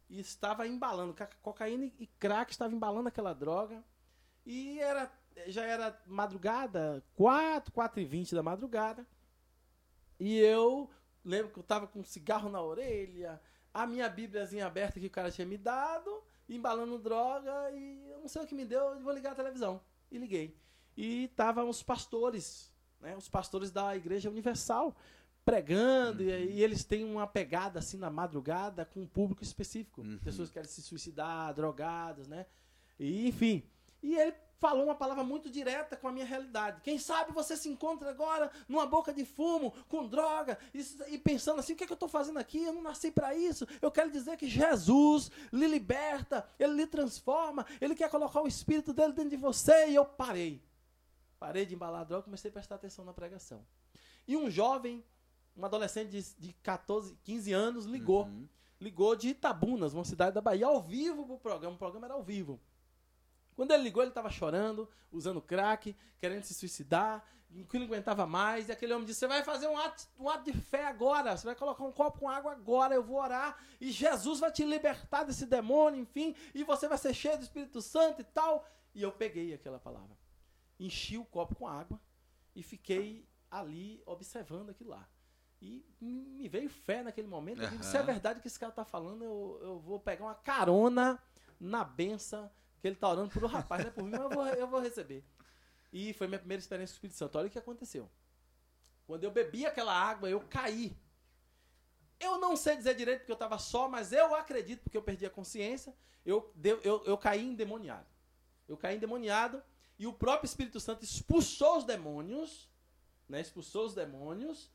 [0.08, 1.14] e estava embalando.
[1.42, 3.84] Cocaína e crack estava embalando aquela droga.
[4.44, 5.10] E era
[5.48, 9.06] já era madrugada, 4, 4 e 20 da madrugada.
[10.18, 10.90] E eu
[11.24, 13.40] lembro que eu estava com um cigarro na orelha,
[13.74, 18.28] a minha bíbliazinha aberta que o cara tinha me dado, embalando droga, e eu não
[18.28, 19.80] sei o que me deu, eu vou ligar a televisão.
[20.10, 20.56] E liguei.
[20.96, 24.96] E estavam os pastores, né, os pastores da Igreja Universal,
[25.46, 26.28] pregando, uhum.
[26.28, 30.02] e, e, eles têm uma pegada assim na madrugada com um público específico.
[30.02, 30.18] Uhum.
[30.18, 32.46] Pessoas que querem se suicidar, drogados, né?
[32.98, 33.62] E, enfim.
[34.02, 36.80] E ele falou uma palavra muito direta com a minha realidade.
[36.80, 41.60] Quem sabe você se encontra agora numa boca de fumo, com droga, e, e pensando
[41.60, 42.64] assim: o que, é que eu estou fazendo aqui?
[42.64, 43.68] Eu não nasci para isso.
[43.80, 48.92] Eu quero dizer que Jesus lhe liberta, ele lhe transforma, ele quer colocar o espírito
[48.92, 49.90] dele dentro de você.
[49.90, 50.60] E eu parei.
[51.38, 53.64] Parei de embalar a droga, comecei a prestar atenção na pregação.
[54.26, 55.04] E um jovem,
[55.56, 58.24] um adolescente de, de 14, 15 anos, ligou.
[58.24, 58.48] Uhum.
[58.78, 61.74] Ligou de Itabunas, uma cidade da Bahia, ao vivo pro programa.
[61.74, 62.60] O programa era ao vivo.
[63.54, 67.24] Quando ele ligou, ele estava chorando, usando crack, querendo se suicidar,
[67.70, 68.68] que não aguentava mais.
[68.68, 71.34] E aquele homem disse: Você vai fazer um ato, um ato de fé agora.
[71.34, 72.94] Você vai colocar um copo com água agora.
[72.94, 73.58] Eu vou orar.
[73.80, 76.34] E Jesus vai te libertar desse demônio, enfim.
[76.54, 78.68] E você vai ser cheio do Espírito Santo e tal.
[78.94, 80.16] E eu peguei aquela palavra.
[80.78, 81.98] Enchi o copo com água
[82.54, 85.08] e fiquei ali observando aquilo lá.
[85.60, 87.62] E me veio fé naquele momento.
[87.62, 90.34] Eu digo, se é verdade que esse cara está falando, eu, eu vou pegar uma
[90.34, 91.22] carona
[91.58, 92.50] na benção
[92.80, 94.68] que ele está orando por um rapaz, não é por mim, mas eu vou, eu
[94.68, 95.24] vou receber.
[95.92, 97.38] E foi minha primeira experiência com o Espírito Santo.
[97.38, 98.10] Olha o que aconteceu.
[99.06, 100.96] Quando eu bebi aquela água, eu caí.
[102.18, 105.24] Eu não sei dizer direito porque eu estava só, mas eu acredito, porque eu perdi
[105.24, 105.94] a consciência,
[106.24, 106.52] eu,
[106.82, 108.06] eu, eu caí endemoniado.
[108.68, 109.62] Eu caí endemoniado
[109.98, 112.68] e o próprio Espírito Santo expulsou os demônios,
[113.28, 113.40] né?
[113.40, 114.70] expulsou os demônios,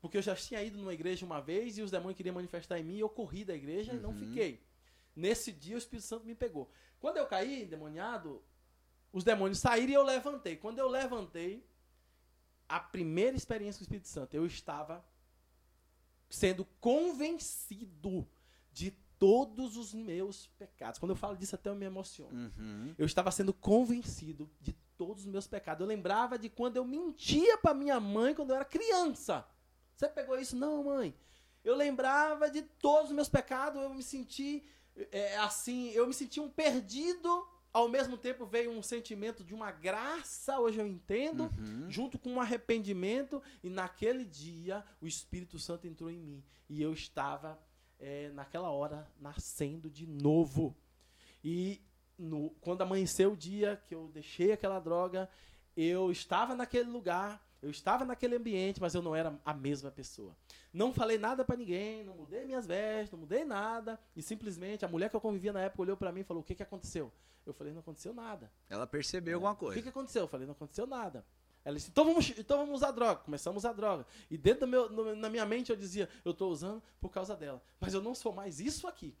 [0.00, 2.84] porque eu já tinha ido numa igreja uma vez e os demônios queriam manifestar em
[2.84, 3.98] mim e eu corri da igreja uhum.
[3.98, 4.18] e não uhum.
[4.18, 4.62] fiquei.
[5.14, 6.70] Nesse dia o Espírito Santo me pegou.
[7.00, 8.42] Quando eu caí endemoniado,
[9.12, 10.56] os demônios saíram e eu levantei.
[10.56, 11.66] Quando eu levantei,
[12.68, 15.04] a primeira experiência com o Espírito Santo, eu estava
[16.28, 18.28] sendo convencido
[18.72, 20.98] de todos os meus pecados.
[20.98, 22.52] Quando eu falo disso, até eu me emociono.
[22.58, 22.94] Uhum.
[22.98, 25.80] Eu estava sendo convencido de todos os meus pecados.
[25.80, 29.46] Eu lembrava de quando eu mentia para minha mãe quando eu era criança.
[29.96, 30.54] Você pegou isso?
[30.54, 31.14] Não, mãe.
[31.64, 33.82] Eu lembrava de todos os meus pecados.
[33.82, 34.64] Eu me senti
[35.12, 39.70] é, assim, eu me senti um perdido, ao mesmo tempo veio um sentimento de uma
[39.70, 41.90] graça, hoje eu entendo, uhum.
[41.90, 46.92] junto com um arrependimento, e naquele dia o Espírito Santo entrou em mim, e eu
[46.92, 47.60] estava,
[47.98, 50.74] é, naquela hora, nascendo de novo.
[51.44, 51.82] E
[52.18, 55.28] no, quando amanheceu o dia que eu deixei aquela droga,
[55.76, 60.36] eu estava naquele lugar, eu estava naquele ambiente, mas eu não era a mesma pessoa.
[60.72, 63.98] Não falei nada para ninguém, não mudei minhas vestes, não mudei nada.
[64.14, 66.44] E simplesmente a mulher que eu convivia na época olhou para mim e falou: O
[66.44, 67.12] que, que aconteceu?
[67.44, 68.52] Eu falei: Não aconteceu nada.
[68.70, 69.34] Ela percebeu é.
[69.34, 69.72] alguma coisa.
[69.72, 70.22] O que, que aconteceu?
[70.22, 71.26] Eu falei: Não aconteceu nada.
[71.64, 73.16] Ela disse: então vamos, então vamos usar droga.
[73.22, 74.06] Começamos a usar droga.
[74.30, 77.34] E dentro do meu, no, na minha mente eu dizia: Eu estou usando por causa
[77.34, 77.60] dela.
[77.80, 79.12] Mas eu não sou mais isso aqui.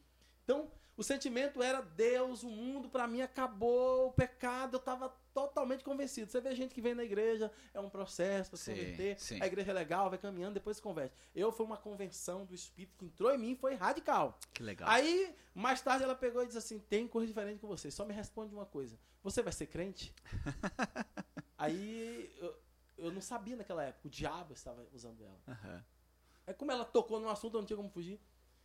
[0.44, 5.84] Então, o sentimento era Deus, o mundo para mim acabou, o pecado, eu estava totalmente
[5.84, 6.30] convencido.
[6.30, 9.42] Você vê gente que vem na igreja, é um processo para se converter, sim.
[9.42, 11.14] a igreja é legal, vai caminhando, depois se converte.
[11.34, 14.38] Eu foi uma convenção do Espírito que entrou em mim foi radical.
[14.54, 14.88] Que legal.
[14.88, 18.14] Aí, mais tarde, ela pegou e disse assim: tem coisa diferente com você, só me
[18.14, 18.98] responde uma coisa.
[19.22, 20.14] Você vai ser crente?
[21.58, 22.58] Aí eu,
[22.96, 25.40] eu, não sabia naquela época, o diabo estava usando ela.
[25.46, 25.82] Uhum.
[26.46, 28.18] Aí como ela tocou no assunto, eu não tinha como fugir.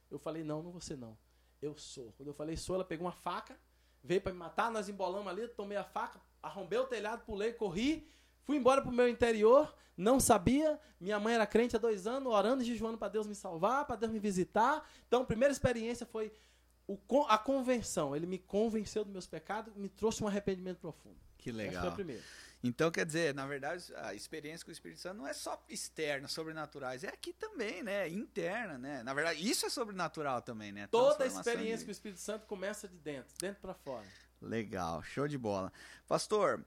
[0.10, 1.18] Eu falei, não, não você não
[1.62, 2.14] eu sou.
[2.18, 3.58] Quando eu falei sou, ela pegou uma faca,
[4.04, 8.08] veio para me matar, nós embolamos ali, tomei a faca, arrombei o telhado, pulei, corri,
[8.44, 12.64] fui embora pro meu interior, não sabia, minha mãe era crente há dois anos, orando
[12.64, 14.88] e jejuando para Deus me salvar, para Deus me visitar.
[15.08, 16.32] Então, a primeira experiência foi
[16.88, 16.98] o,
[17.28, 18.16] a convenção.
[18.16, 21.18] Ele me convenceu dos meus pecados, me trouxe um arrependimento profundo.
[21.38, 21.74] Que legal.
[21.74, 22.24] Essa foi a primeira.
[22.64, 26.28] Então, quer dizer, na verdade, a experiência com o Espírito Santo não é só externa,
[26.28, 28.08] sobrenaturais, é aqui também, né?
[28.08, 29.02] Interna, né?
[29.04, 30.88] Na verdade, isso é sobrenatural também, né?
[30.88, 31.86] Toda a experiência de...
[31.86, 34.06] com o Espírito Santo começa de dentro, dentro para fora.
[34.40, 35.74] Legal, show de bola.
[36.08, 36.64] Pastor,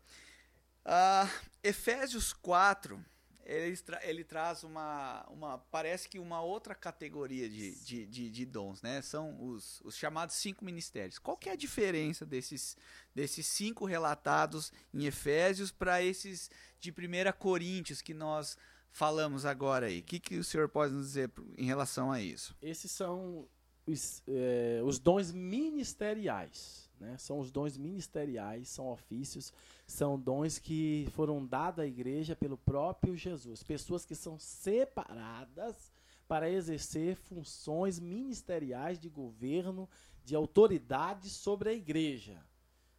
[0.84, 1.28] uh,
[1.62, 3.04] Efésios 4,
[3.44, 8.46] ele, tra ele traz uma, uma, parece que uma outra categoria de, de, de, de,
[8.46, 9.02] dons, né?
[9.02, 11.18] São os, os chamados cinco ministérios.
[11.18, 12.76] Qual que é a diferença desses,
[13.14, 16.94] desses cinco relatados em Efésios para esses de 1
[17.38, 18.56] Coríntios que nós
[18.90, 20.00] falamos agora aí?
[20.00, 22.56] O que, que o senhor pode nos dizer em relação a isso?
[22.62, 23.46] Esses são
[23.86, 26.88] os, é, os dons ministeriais.
[26.98, 27.16] Né?
[27.18, 29.52] São os dons ministeriais, são ofícios,
[29.86, 33.62] são dons que foram dados à igreja pelo próprio Jesus.
[33.62, 35.92] Pessoas que são separadas
[36.26, 39.88] para exercer funções ministeriais de governo,
[40.24, 42.42] de autoridade sobre a igreja.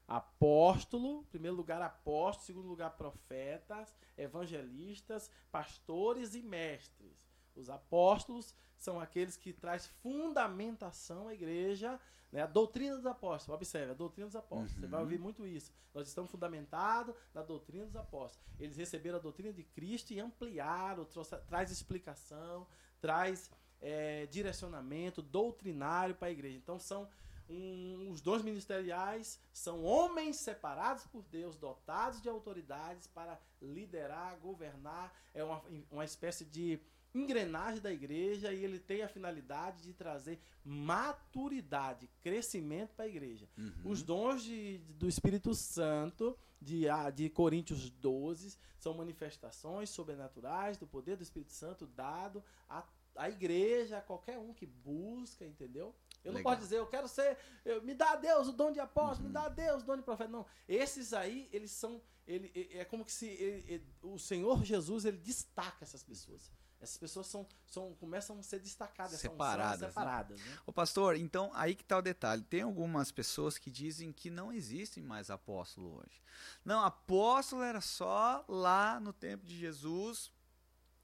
[0.08, 7.26] Apóstolo, primeiro lugar apóstolo, segundo lugar profetas, evangelistas, pastores e mestres.
[7.56, 12.00] Os apóstolos são aqueles que traz fundamentação à igreja,
[12.36, 12.42] né?
[12.42, 13.56] a doutrina dos apóstolos.
[13.56, 14.74] Observe, a doutrina dos apóstolos.
[14.74, 14.82] Uhum.
[14.82, 15.72] Você vai ouvir muito isso.
[15.94, 18.46] Nós estamos fundamentados na doutrina dos apóstolos.
[18.60, 22.68] Eles receberam a doutrina de Cristo e ampliaram, trouxe, traz explicação,
[23.00, 23.50] traz
[23.82, 26.58] é, direcionamento doutrinário para a igreja.
[26.58, 27.08] Então são
[27.48, 35.14] um, os dons ministeriais são homens separados por Deus, dotados de autoridades para liderar, governar.
[35.34, 36.80] É uma, uma espécie de
[37.16, 43.48] engrenagem da igreja e ele tem a finalidade de trazer maturidade, crescimento para a igreja.
[43.58, 43.74] Uhum.
[43.86, 51.16] Os dons de, do Espírito Santo, de, de Coríntios 12, são manifestações sobrenaturais do poder
[51.16, 52.84] do Espírito Santo dado a,
[53.16, 55.96] a igreja, a qualquer um que busca, entendeu?
[56.24, 56.34] Eu Legal.
[56.34, 59.22] não posso dizer, eu quero ser, eu, me dá a Deus o dom de apóstolo,
[59.22, 59.28] uhum.
[59.28, 60.30] me dá a Deus o dom de profeta.
[60.30, 65.06] Não, esses aí, eles são, ele, é como que se ele, ele, o Senhor Jesus,
[65.06, 66.52] ele destaca essas pessoas.
[66.86, 69.80] Essas pessoas são, são, começam a ser destacadas, separadas.
[69.80, 70.52] São separadas né?
[70.52, 70.58] né?
[70.68, 72.44] Ô pastor, então aí que está o detalhe.
[72.44, 76.22] Tem algumas pessoas que dizem que não existem mais apóstolo hoje.
[76.64, 80.32] Não, apóstolo era só lá no tempo de Jesus,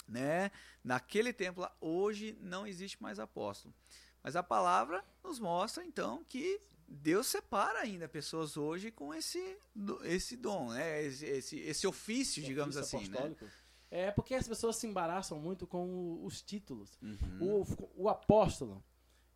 [0.07, 0.51] né?
[0.83, 3.73] Naquele tempo lá, hoje não existe mais apóstolo.
[4.21, 9.57] Mas a palavra nos mostra então que Deus separa ainda pessoas hoje com esse,
[10.03, 11.03] esse dom, né?
[11.03, 13.17] Esse, esse, esse ofício, digamos ofício assim, né?
[13.17, 13.45] apostólico.
[13.45, 13.51] né?
[13.91, 16.97] É porque as pessoas se embaraçam muito com os títulos.
[17.01, 17.65] Uhum.
[17.97, 18.81] O, o apóstolo,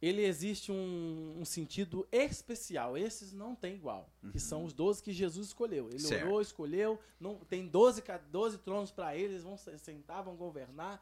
[0.01, 2.97] ele existe um, um, sentido especial.
[2.97, 4.09] Esses não tem igual.
[4.23, 4.31] Uhum.
[4.31, 5.89] Que são os 12 que Jesus escolheu.
[5.89, 6.25] Ele certo.
[6.25, 6.97] orou, escolheu.
[7.19, 8.01] Não, tem 12,
[8.31, 11.01] 12 tronos para eles, eles vão sentar, vão governar.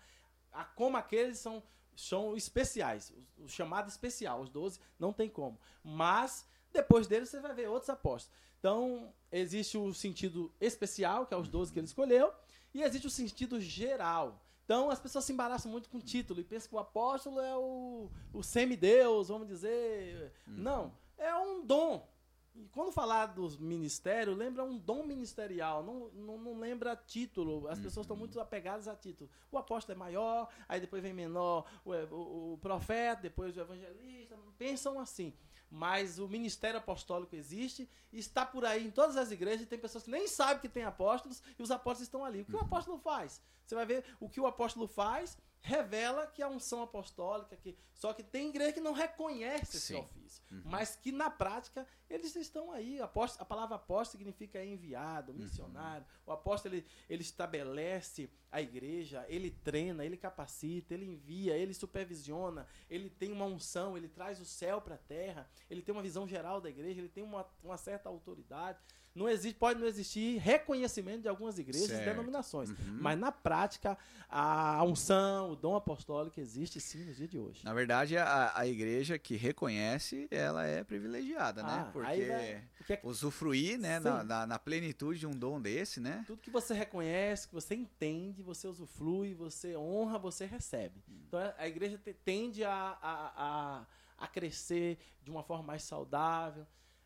[0.51, 1.61] A, como aqueles são,
[1.95, 3.13] são especiais.
[3.37, 5.59] O, o, chamado especial, os 12, não tem como.
[5.83, 8.35] Mas, depois deles, você vai ver outros apóstolos.
[8.57, 12.33] Então, existe o sentido especial, que é os 12 que ele escolheu.
[12.73, 14.41] E existe o sentido geral.
[14.65, 17.55] Então as pessoas se embaraçam muito com o título e pensam que o apóstolo é
[17.55, 20.33] o, o semideus, vamos dizer.
[20.47, 20.53] Uhum.
[20.55, 22.07] Não, é um dom.
[22.55, 27.67] E quando falar dos ministérios, lembra um dom ministerial, não, não, não lembra título.
[27.67, 27.83] As uhum.
[27.83, 29.29] pessoas estão muito apegadas a título.
[29.51, 34.37] O apóstolo é maior, aí depois vem menor o, o, o profeta, depois o evangelista.
[34.57, 35.33] Pensam assim
[35.73, 40.03] mas o ministério apostólico existe, está por aí em todas as igrejas, e tem pessoas
[40.03, 42.41] que nem sabem que tem apóstolos, e os apóstolos estão ali.
[42.41, 43.41] O que o apóstolo faz?
[43.65, 48.11] Você vai ver o que o apóstolo faz, revela que a unção apostólica, que, só
[48.11, 50.61] que tem igreja que não reconhece esse ofício, uhum.
[50.65, 52.99] mas que na prática eles estão aí.
[52.99, 55.37] Apóstolo, a palavra apóstolo significa enviado, uhum.
[55.37, 56.05] missionário.
[56.05, 56.23] Uhum.
[56.25, 62.67] O apóstolo ele, ele estabelece a igreja, ele treina, ele capacita, ele envia, ele supervisiona,
[62.89, 66.27] ele tem uma unção, ele traz o céu para a terra, ele tem uma visão
[66.27, 68.79] geral da igreja, ele tem uma, uma certa autoridade
[69.15, 72.01] não existe, pode não existir reconhecimento de algumas igrejas certo.
[72.01, 72.69] e denominações.
[72.71, 72.97] Uhum.
[72.99, 73.97] Mas na prática,
[74.27, 77.63] a unção, o dom apostólico existe sim nos dias de hoje.
[77.63, 81.69] Na verdade, a, a igreja que reconhece, ela é privilegiada, né?
[81.71, 81.89] ah, né?
[81.91, 86.23] Porque, vai, porque é usufruir né, na, na, na, plenitude de um dom desse, né?
[86.27, 91.03] Tudo que você reconhece, que você entende, você usufrui, você honra, você recebe.
[91.27, 93.85] Então a igreja tende a, a, a,
[94.17, 96.65] a crescer de uma forma mais saudável.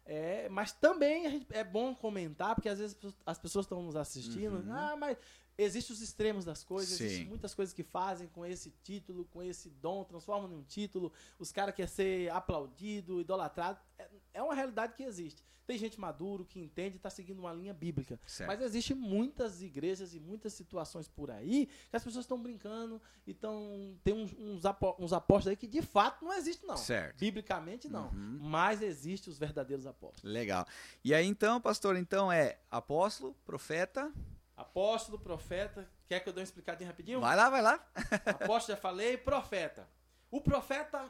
[0.10, 4.72] É, mas também é bom comentar, porque às vezes as pessoas estão nos assistindo, uhum.
[4.74, 5.18] ah, mas
[5.58, 9.70] existem os extremos das coisas, existem muitas coisas que fazem com esse título, com esse
[9.70, 14.93] dom, transformam em um título, os caras querem ser aplaudido, idolatrado, é, é uma realidade
[14.93, 15.43] que existe.
[15.68, 18.18] Tem gente maduro que entende e está seguindo uma linha bíblica.
[18.26, 18.47] Certo.
[18.47, 23.32] Mas existem muitas igrejas e muitas situações por aí que as pessoas estão brincando e
[23.32, 23.99] estão.
[24.01, 24.64] Tem uns, uns,
[24.97, 26.78] uns, apóstolos aí que de fato não existem, não.
[26.78, 27.20] Certo.
[27.20, 28.08] Biblicamente, não.
[28.12, 28.39] Uhum.
[28.43, 30.24] Mas existem os verdadeiros apóstolos.
[30.24, 30.66] Legal.
[31.03, 34.10] E aí, então, pastor, então é apóstolo, profeta.
[34.58, 35.88] Apóstolo, profeta.
[36.08, 37.22] Quer que eu dê uma explicadinha rapidinho?
[37.22, 37.88] Vai lá, vai lá.
[38.26, 39.16] apóstolo, já falei.
[39.16, 39.88] Profeta.
[40.32, 41.10] O profeta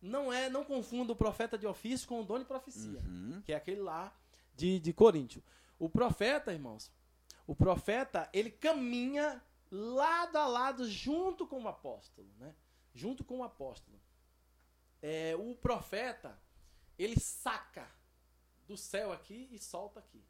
[0.00, 3.42] não é, não confunda o profeta de ofício com o dono de profecia, uhum.
[3.44, 4.12] que é aquele lá
[4.54, 5.42] de, de Coríntio.
[5.78, 6.90] O profeta, irmãos,
[7.46, 12.54] o profeta, ele caminha lado a lado junto com o apóstolo, né?
[12.94, 14.00] Junto com o apóstolo.
[15.02, 16.38] É, o profeta,
[16.98, 17.86] ele saca
[18.66, 20.24] do céu aqui e solta aqui.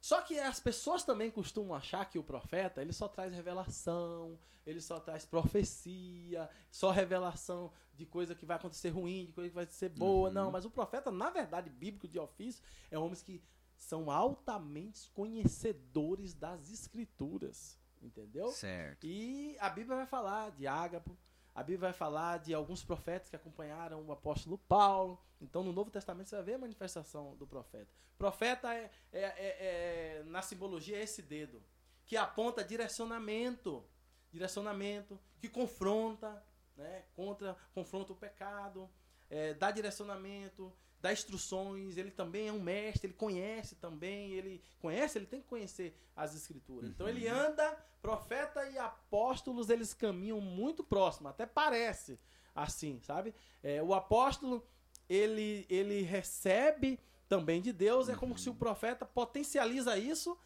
[0.00, 4.80] Só que as pessoas também costumam achar que o profeta ele só traz revelação, ele
[4.80, 9.66] só traz profecia, só revelação de coisa que vai acontecer ruim, de coisa que vai
[9.66, 10.28] ser boa.
[10.28, 10.34] Uhum.
[10.34, 13.42] Não, mas o profeta, na verdade, bíblico de ofício, é homens que
[13.76, 17.78] são altamente conhecedores das escrituras.
[18.02, 18.48] Entendeu?
[18.48, 19.06] Certo.
[19.06, 21.16] E a Bíblia vai falar de Ágapo,
[21.54, 25.20] a Bíblia vai falar de alguns profetas que acompanharam o apóstolo Paulo.
[25.40, 27.92] Então, no Novo Testamento, você vai ver a manifestação do profeta.
[28.16, 31.62] Profeta, é, é, é, é na simbologia, é esse dedo,
[32.06, 33.84] que aponta direcionamento.
[34.30, 36.42] direcionamento, que confronta,
[36.76, 37.04] né?
[37.14, 38.88] Contra, confronta o pecado,
[39.28, 45.18] é, dá direcionamento, dá instruções, ele também é um mestre, ele conhece também, ele conhece,
[45.18, 46.84] ele tem que conhecer as escrituras.
[46.84, 46.90] Uhum.
[46.90, 47.38] Então ele uhum.
[47.38, 52.18] anda, profeta e apóstolos, eles caminham muito próximo, até parece
[52.54, 53.34] assim, sabe?
[53.62, 54.66] É, o apóstolo,
[55.08, 58.58] ele, ele recebe também de Deus, é como se o uhum.
[58.58, 60.36] profeta potencializa isso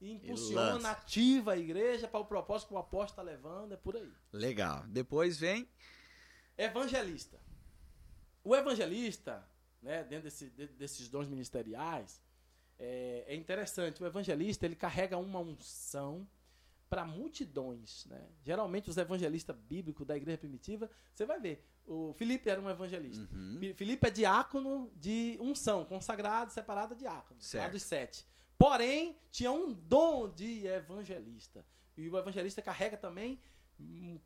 [0.00, 3.96] e impulsiona, ativa a igreja para o propósito que o apóstolo está levando, é por
[3.96, 4.12] aí.
[4.32, 4.84] Legal.
[4.88, 5.68] Depois vem.
[6.56, 7.40] Evangelista.
[8.44, 9.44] O evangelista,
[9.86, 12.20] né, dentro desse, desses dons ministeriais,
[12.76, 14.02] é, é, interessante.
[14.02, 16.28] O evangelista ele carrega uma unção
[16.90, 18.04] para multidões.
[18.06, 18.20] Né?
[18.42, 21.64] Geralmente, os evangelistas bíblicos da igreja primitiva, você vai ver.
[21.86, 23.32] O Filipe era um evangelista.
[23.32, 23.60] Uhum.
[23.76, 27.64] Filipe é diácono de unção, consagrado, separado diácono, certo.
[27.64, 28.26] lá dos sete.
[28.58, 31.64] Porém, tinha um dom de evangelista.
[31.96, 33.40] E o evangelista carrega também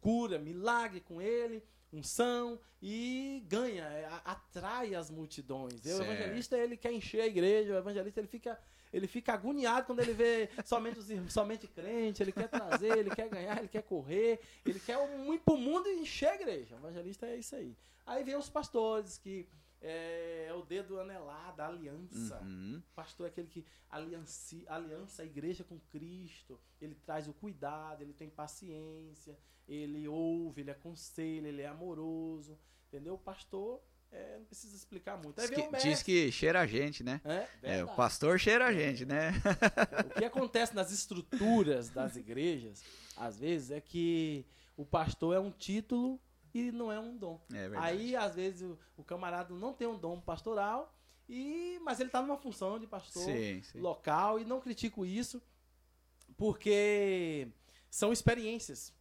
[0.00, 1.62] cura, milagre com ele,
[1.93, 5.84] unção e ganha, é, atrai as multidões.
[5.84, 8.59] O evangelista ele quer encher a igreja, o evangelista ele fica
[8.93, 13.28] ele fica agoniado quando ele vê somente, os, somente crente, ele quer trazer, ele quer
[13.28, 16.74] ganhar, ele quer correr, ele quer um, ir pro mundo e encher a igreja.
[16.74, 17.76] O evangelista é isso aí.
[18.05, 19.47] Aí vem os pastores que
[19.81, 22.41] é, é o dedo anelado, a aliança.
[22.43, 22.83] Uhum.
[22.93, 26.61] O pastor é aquele que aliança, aliança a igreja com Cristo.
[26.81, 32.59] Ele traz o cuidado, ele tem paciência, ele ouve, ele aconselha, ele é amoroso.
[32.89, 33.14] Entendeu?
[33.14, 33.81] O pastor
[34.12, 35.41] é, não precisa explicar muito.
[35.41, 37.20] Diz que, diz que, cheira a gente, né?
[37.24, 39.33] É, é, o pastor cheira a gente, né?
[40.11, 42.83] o que acontece nas estruturas das igrejas,
[43.16, 44.45] às vezes, é que
[44.76, 46.20] o pastor é um título
[46.53, 47.40] e não é um dom.
[47.53, 50.94] É Aí, às vezes, o, o, camarada não tem um dom pastoral,
[51.28, 53.80] e mas ele está numa função de pastor sim, sim.
[53.80, 55.42] local, e não critico isso,
[56.36, 57.48] porque
[57.90, 58.92] são experiências.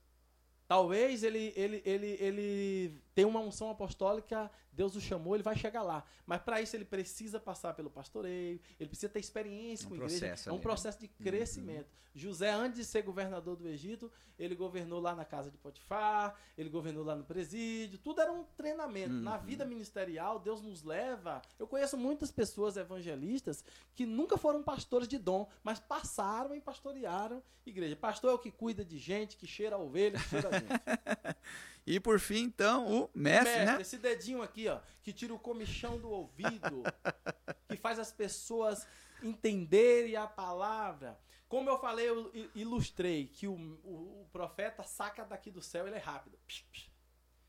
[0.68, 5.84] Talvez ele, ele, ele, ele tenha uma unção apostólica Deus o chamou, ele vai chegar
[5.84, 6.06] lá.
[6.26, 10.06] Mas para isso ele precisa passar pelo pastoreio, ele precisa ter experiência um com a
[10.06, 10.28] igreja.
[10.28, 10.62] É um ali, né?
[10.62, 11.08] processo né?
[11.08, 11.24] de uhum.
[11.26, 11.88] crescimento.
[11.88, 12.00] Uhum.
[12.16, 16.70] José, antes de ser governador do Egito, ele governou lá na casa de Potifar, ele
[16.70, 19.14] governou lá no presídio, tudo era um treinamento.
[19.14, 19.22] Uhum.
[19.22, 21.42] Na vida ministerial, Deus nos leva.
[21.58, 27.44] Eu conheço muitas pessoas evangelistas que nunca foram pastores de dom, mas passaram e pastorearam
[27.70, 27.96] igreja.
[27.96, 30.70] Pastor é o que cuida de gente, que cheira a ovelha, que cheira a gente.
[31.90, 33.82] E por fim, então, o mestre, mestre né?
[33.82, 36.84] Esse dedinho aqui, ó, que tira o comichão do ouvido,
[37.68, 38.86] que faz as pessoas
[39.24, 41.20] entenderem a palavra.
[41.48, 45.96] Como eu falei, eu ilustrei que o, o, o profeta saca daqui do céu, ele
[45.96, 46.38] é rápido.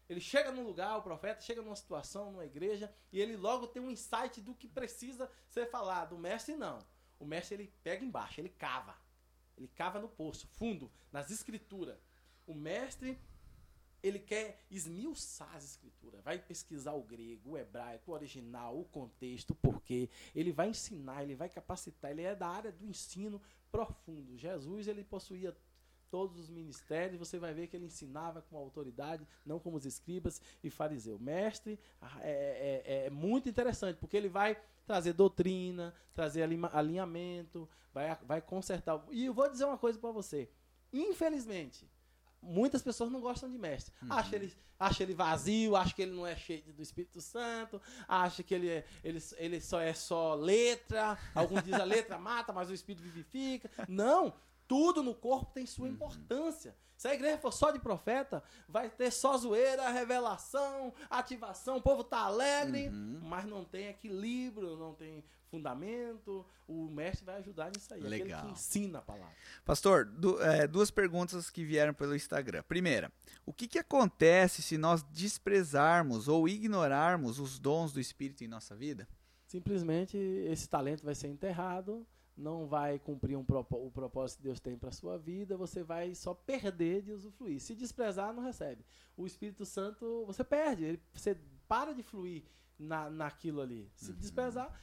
[0.09, 3.83] Ele chega num lugar, o profeta chega numa situação, numa igreja, e ele logo tem
[3.83, 6.17] um insight do que precisa ser falado.
[6.17, 6.79] O mestre não.
[7.19, 8.97] O mestre ele pega embaixo, ele cava.
[9.59, 11.99] Ele cava no poço, fundo, nas escrituras.
[12.47, 13.21] O mestre
[14.03, 19.51] ele quer esmiuçar as escrituras, vai pesquisar o grego, o hebraico, o original, o contexto,
[19.51, 20.09] o porquê.
[20.35, 23.41] Ele vai ensinar, ele vai capacitar, ele é da área do ensino
[23.71, 24.37] profundo.
[24.37, 25.57] Jesus, ele possuía
[26.11, 30.43] todos os ministérios, você vai ver que ele ensinava com autoridade, não como os escribas
[30.63, 31.21] e fariseus.
[31.21, 36.43] Mestre ah, é, é, é muito interessante, porque ele vai trazer doutrina, trazer
[36.73, 39.03] alinhamento, vai, vai consertar.
[39.11, 40.51] E eu vou dizer uma coisa para você.
[40.93, 41.89] Infelizmente,
[42.43, 43.93] muitas pessoas não gostam de mestre.
[44.03, 44.13] Uhum.
[44.13, 48.43] Acha ele, acha ele vazio, acha que ele não é cheio do Espírito Santo, acha
[48.43, 51.19] que ele, é, ele, ele só é só letra.
[51.35, 53.71] Alguns dizem a letra mata, mas o Espírito vivifica.
[53.89, 54.33] Não,
[54.71, 55.95] tudo no corpo tem sua uhum.
[55.95, 56.77] importância.
[56.97, 62.05] Se a igreja for só de profeta, vai ter só zoeira, revelação, ativação, o povo
[62.05, 63.19] tá alegre, uhum.
[63.21, 68.01] mas não tem equilíbrio, não tem fundamento, o mestre vai ajudar nisso aí.
[68.01, 68.39] Legal.
[68.39, 69.35] Aquele que ensina a palavra.
[69.65, 72.63] Pastor, du é, duas perguntas que vieram pelo Instagram.
[72.63, 73.11] Primeira,
[73.45, 78.77] o que, que acontece se nós desprezarmos ou ignorarmos os dons do Espírito em nossa
[78.77, 79.09] vida?
[79.49, 82.07] Simplesmente esse talento vai ser enterrado,
[82.37, 86.35] não vai cumprir um o propósito que Deus tem para sua vida, você vai só
[86.35, 87.61] perder de usufruir.
[87.61, 88.85] Se desprezar, não recebe.
[89.17, 91.37] O Espírito Santo, você perde, ele, você
[91.69, 92.45] para de fluir
[92.79, 93.91] na, naquilo ali.
[93.95, 94.17] Se uhum.
[94.17, 94.81] desprezar,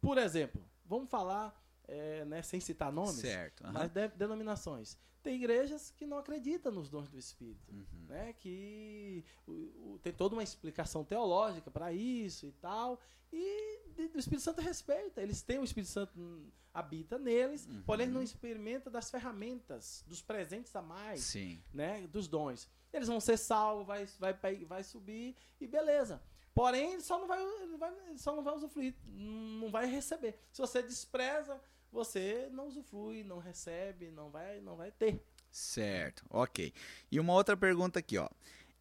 [0.00, 1.54] por exemplo, vamos falar,
[1.88, 3.72] é, né, sem citar nomes, certo, uhum.
[3.72, 4.96] mas de, denominações.
[5.22, 8.06] Tem igrejas que não acreditam nos dons do Espírito, uhum.
[8.08, 13.00] né, que o, o, tem toda uma explicação teológica para isso e tal,
[13.32, 15.22] e de, o Espírito Santo respeita.
[15.22, 17.82] Eles têm o Espírito Santo hum, habita neles, uhum.
[17.82, 21.62] porém não experimenta das ferramentas, dos presentes a mais, Sim.
[21.72, 22.68] né, dos dons.
[22.92, 26.22] Eles vão ser salvos, vai, vai, vai subir e beleza.
[26.54, 30.38] Porém, ele só não vai, ele vai, ele só não vai usufruir, não vai receber.
[30.52, 35.20] Se você despreza, você não usufrui, não recebe, não vai, não vai ter.
[35.50, 36.72] Certo, ok.
[37.10, 38.28] E uma outra pergunta aqui, ó.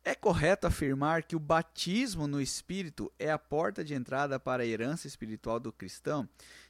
[0.04, 4.66] É correto afirmar que o batismo no Espírito é a porta de entrada para a
[4.66, 6.28] herança espiritual do cristão?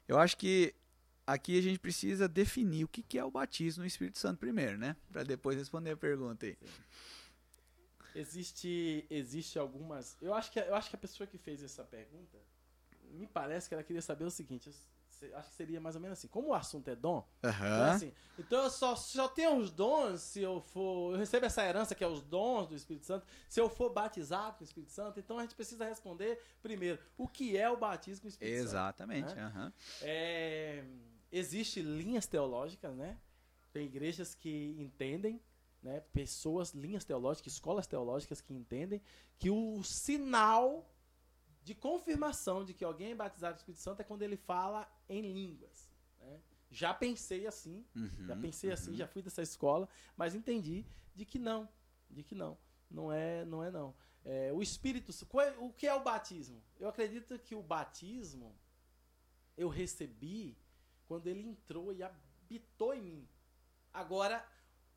[0.08, 0.76] Eu acho que
[1.26, 4.96] aqui a gente precisa definir o que é o batismo no Espírito Santo primeiro, né?
[5.12, 6.58] Para depois responder a pergunta aí.
[8.16, 10.18] Existe, existe algumas.
[10.22, 12.38] Eu acho que eu acho que a pessoa que fez essa pergunta
[13.12, 14.70] me parece que ela queria saber o seguinte
[15.34, 16.28] acho que seria mais ou menos assim.
[16.28, 17.50] Como o assunto é dom, uhum.
[17.50, 21.14] então, assim, então eu só, só tenho os dons se eu for.
[21.14, 24.58] Eu recebo essa herança que é os dons do Espírito Santo, se eu for batizado
[24.58, 25.20] com o Espírito Santo.
[25.20, 29.30] Então a gente precisa responder primeiro o que é o batismo com o Espírito Exatamente,
[29.30, 29.40] Santo.
[29.40, 29.56] Exatamente.
[29.56, 29.64] Né?
[29.66, 29.72] Uhum.
[30.02, 30.84] É,
[31.34, 33.18] Existem linhas teológicas, né?
[33.72, 35.42] Tem igrejas que entendem
[35.84, 39.02] né, pessoas, linhas teológicas, escolas teológicas que entendem
[39.38, 40.90] que o sinal
[41.62, 44.90] de confirmação de que alguém é batizado com o Espírito Santo é quando ele fala
[45.08, 45.90] em línguas.
[46.20, 46.42] Né?
[46.72, 48.94] Já pensei assim, uhum, já pensei assim, uhum.
[48.94, 51.70] assim, já fui dessa escola, mas entendi de que não,
[52.10, 52.58] de que não,
[52.90, 53.94] não é, não é não.
[54.26, 56.64] É, o Espírito, é, o que é o batismo?
[56.80, 58.56] Eu acredito que o batismo
[59.58, 60.58] eu recebi
[61.06, 63.30] quando ele entrou e habitou em mim.
[63.94, 64.46] Agora,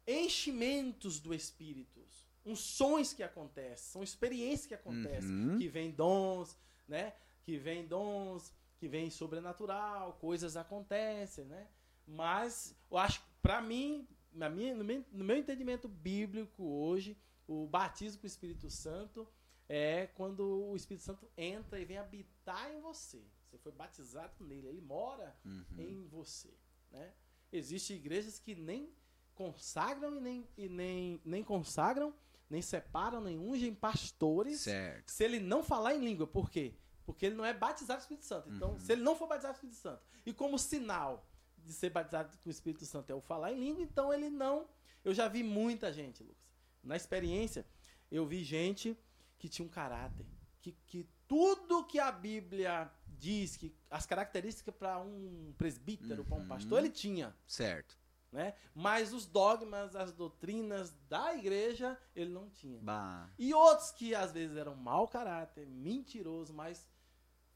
[0.06, 2.06] enchimentos do Espírito,
[2.44, 5.58] unções que acontecem, são experiências que acontecem, uhum.
[5.58, 7.12] que vem dons, né?
[7.44, 11.68] Que vem dons, que vem sobrenatural, coisas acontecem, né?
[12.06, 17.66] Mas eu acho, para mim, na minha, no, meu, no meu entendimento bíblico hoje, o
[17.66, 19.26] batismo com o Espírito Santo
[19.68, 23.24] é quando o Espírito Santo entra e vem habitar em você.
[23.44, 25.64] Você foi batizado nele, ele mora uhum.
[25.78, 26.54] em você,
[26.92, 27.12] né?
[27.52, 28.92] Existem igrejas que nem
[29.36, 32.12] consagram e nem, e nem, nem consagram
[32.48, 35.10] nem separam, nem ungem pastores certo.
[35.10, 36.26] se ele não falar em língua.
[36.26, 36.74] Por quê?
[37.04, 38.50] Porque ele não é batizado com o Espírito Santo.
[38.52, 38.78] Então, uhum.
[38.78, 41.26] se ele não for batizado com o Espírito Santo, e como sinal
[41.58, 44.68] de ser batizado com o Espírito Santo é o falar em língua, então ele não.
[45.04, 46.46] Eu já vi muita gente, Lucas.
[46.82, 47.66] Na experiência,
[48.10, 48.96] eu vi gente
[49.38, 50.26] que tinha um caráter,
[50.60, 56.28] que, que tudo que a Bíblia diz, que as características para um presbítero, uhum.
[56.28, 57.34] para um pastor, ele tinha.
[57.46, 57.98] Certo.
[58.36, 58.52] Né?
[58.74, 62.78] Mas os dogmas, as doutrinas da igreja, ele não tinha.
[62.82, 63.30] Bah.
[63.38, 66.86] E outros que às vezes eram mau caráter, mentiroso, mas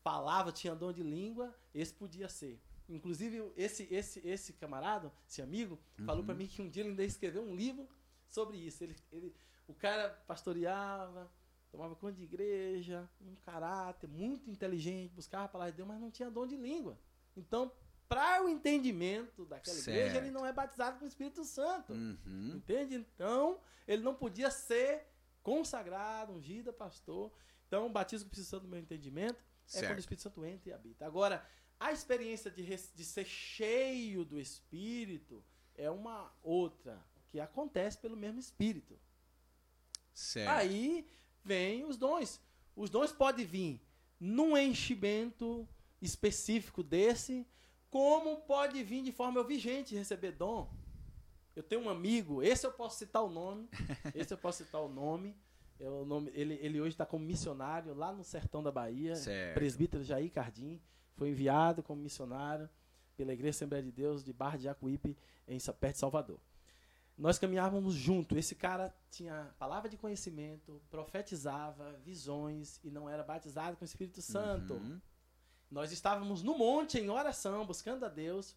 [0.02, 2.58] falava, tinha dom de língua, esse podia ser.
[2.88, 6.06] Inclusive, esse esse esse camarada, esse amigo, uhum.
[6.06, 7.86] falou para mim que um dia ele ainda escreveu um livro
[8.26, 8.82] sobre isso.
[8.82, 9.36] Ele, ele,
[9.68, 11.30] o cara pastoreava,
[11.70, 16.10] tomava conta de igreja, um caráter muito inteligente, buscava a palavra de Deus, mas não
[16.10, 16.98] tinha dom de língua.
[17.36, 17.70] Então,
[18.10, 19.96] para o entendimento daquela certo.
[19.96, 21.92] igreja, ele não é batizado com o Espírito Santo.
[21.92, 22.54] Uhum.
[22.56, 22.96] Entende?
[22.96, 25.06] Então, ele não podia ser
[25.44, 27.32] consagrado, ungido, pastor.
[27.68, 29.84] Então, o batismo com o Espírito Santo, no meu entendimento, certo.
[29.84, 31.06] é quando o Espírito Santo entra e habita.
[31.06, 31.48] Agora,
[31.78, 35.44] a experiência de, de ser cheio do Espírito
[35.76, 38.98] é uma outra, que acontece pelo mesmo Espírito.
[40.12, 40.50] Certo.
[40.50, 41.08] Aí
[41.44, 42.40] vem os dons.
[42.74, 43.80] Os dons podem vir
[44.18, 45.68] num enchimento
[46.02, 47.46] específico desse,
[47.90, 50.72] como pode vir de forma eu vi gente receber dom.
[51.54, 53.68] Eu tenho um amigo, esse eu posso citar o nome,
[54.14, 55.36] esse eu posso citar o nome.
[55.78, 59.54] É nome ele, ele hoje está como missionário lá no sertão da Bahia, certo.
[59.54, 60.80] presbítero Jair Cardim.
[61.16, 62.68] Foi enviado como missionário
[63.16, 65.16] pela Igreja Assembleia de Deus de Barra de Jacuípe,
[65.48, 66.40] em perto de Salvador.
[67.16, 68.38] Nós caminhávamos junto.
[68.38, 74.22] Esse cara tinha palavra de conhecimento, profetizava visões e não era batizado com o Espírito
[74.22, 74.74] Santo.
[74.74, 75.00] Uhum.
[75.70, 78.56] Nós estávamos no monte em oração, buscando a Deus.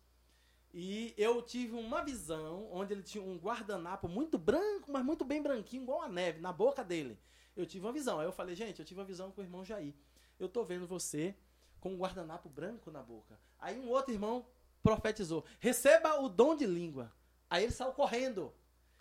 [0.74, 5.42] E eu tive uma visão onde ele tinha um guardanapo muito branco, mas muito bem
[5.42, 7.20] branquinho, igual a neve, na boca dele.
[7.56, 8.20] Eu tive uma visão.
[8.20, 9.94] Aí eu falei, gente, eu tive uma visão com o irmão Jair.
[10.40, 11.36] Eu tô vendo você
[11.80, 13.40] com um guardanapo branco na boca.
[13.60, 14.48] Aí um outro irmão
[14.82, 17.14] profetizou: receba o dom de língua.
[17.48, 18.52] Aí ele saiu correndo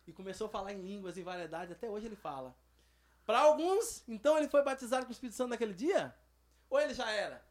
[0.07, 1.73] e começou a falar em línguas e variedades.
[1.73, 2.55] Até hoje ele fala.
[3.25, 6.15] Para alguns, então ele foi batizado com o Espírito Santo naquele dia?
[6.69, 7.43] Ou ele já era?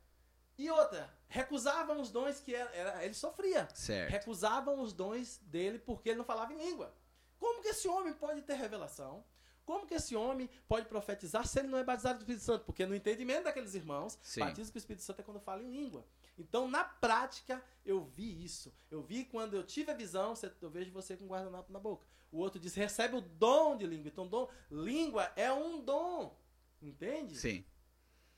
[0.61, 3.67] E outra, recusavam os dons que era, era, ele sofria.
[3.73, 4.11] Certo.
[4.11, 6.93] Recusavam os dons dele porque ele não falava em língua.
[7.39, 9.25] Como que esse homem pode ter revelação?
[9.65, 12.65] Como que esse homem pode profetizar se ele não é batizado com o Espírito Santo?
[12.65, 14.41] Porque no entendimento daqueles irmãos, Sim.
[14.41, 16.05] batismo com o Espírito Santo é quando fala em língua.
[16.37, 18.71] Então, na prática, eu vi isso.
[18.91, 22.05] Eu vi quando eu tive a visão, eu vejo você com guardanapo na boca.
[22.31, 24.09] O outro diz, recebe o dom de língua.
[24.09, 26.37] Então, dom, língua é um dom.
[26.79, 27.35] Entende?
[27.35, 27.65] Sim.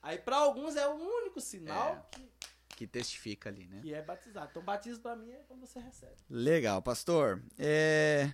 [0.03, 2.29] Aí para alguns é o único sinal é, que,
[2.75, 3.79] que testifica ali, né?
[3.81, 4.49] Que é batizado.
[4.51, 6.17] Então batismo para mim é quando você recebe.
[6.29, 7.41] Legal, pastor.
[7.57, 8.33] É...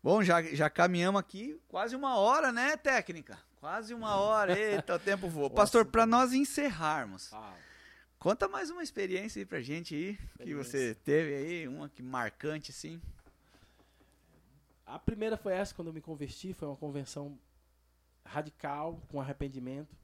[0.00, 3.36] Bom, já, já caminhamos aqui quase uma hora, né, técnica?
[3.56, 4.56] Quase uma hora.
[4.56, 5.50] Eita, o tempo voa.
[5.50, 7.56] Pastor, para nós encerrarmos, ah.
[8.16, 12.70] conta mais uma experiência aí pra gente aí, que você teve aí, uma que marcante,
[12.70, 13.02] assim.
[14.86, 17.36] a primeira foi essa, quando eu me converti, foi uma convenção
[18.24, 19.96] radical, com arrependimento.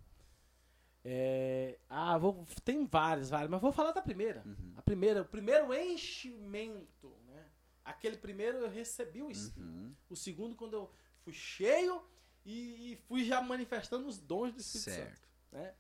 [1.05, 4.42] É, ah, vou, tem várias, várias, mas vou falar da primeira.
[4.46, 4.72] Uhum.
[4.76, 7.44] A primeira, o primeiro enchimento, né?
[7.84, 9.72] Aquele primeiro eu recebi o Espírito.
[9.72, 9.94] Uhum.
[10.09, 10.90] O segundo, quando eu
[11.24, 12.03] fui cheio
[12.44, 15.16] e, e fui já manifestando os dons do Espírito Certo.
[15.16, 15.28] Santo.
[15.50, 15.74] Né?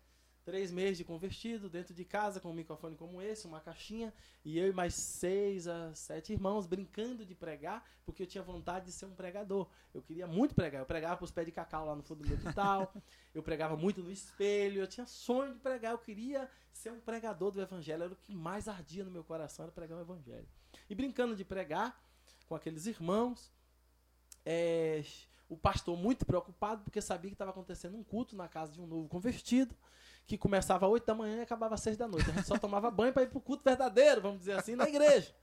[0.44, 4.12] Três meses de convertido, dentro de casa, com um microfone como esse, uma caixinha,
[4.44, 8.86] e eu e mais seis a sete irmãos brincando de pregar, porque eu tinha vontade
[8.86, 9.68] de ser um pregador.
[9.94, 10.82] Eu queria muito pregar.
[10.82, 12.92] Eu pregava para os pés de cacau lá no fundo do meu quintal,
[13.32, 17.52] eu pregava muito no espelho, eu tinha sonho de pregar, eu queria ser um pregador
[17.52, 20.48] do evangelho, era o que mais ardia no meu coração, era pregar o evangelho.
[20.90, 22.02] E brincando de pregar
[22.48, 23.52] com aqueles irmãos,
[24.44, 25.04] é,
[25.48, 28.86] o pastor muito preocupado, porque sabia que estava acontecendo um culto na casa de um
[28.86, 29.74] novo convertido,
[30.26, 32.30] que começava às 8 da manhã e acabava às 6 da noite.
[32.30, 34.88] A gente só tomava banho para ir para o culto verdadeiro, vamos dizer assim, na
[34.88, 35.34] igreja.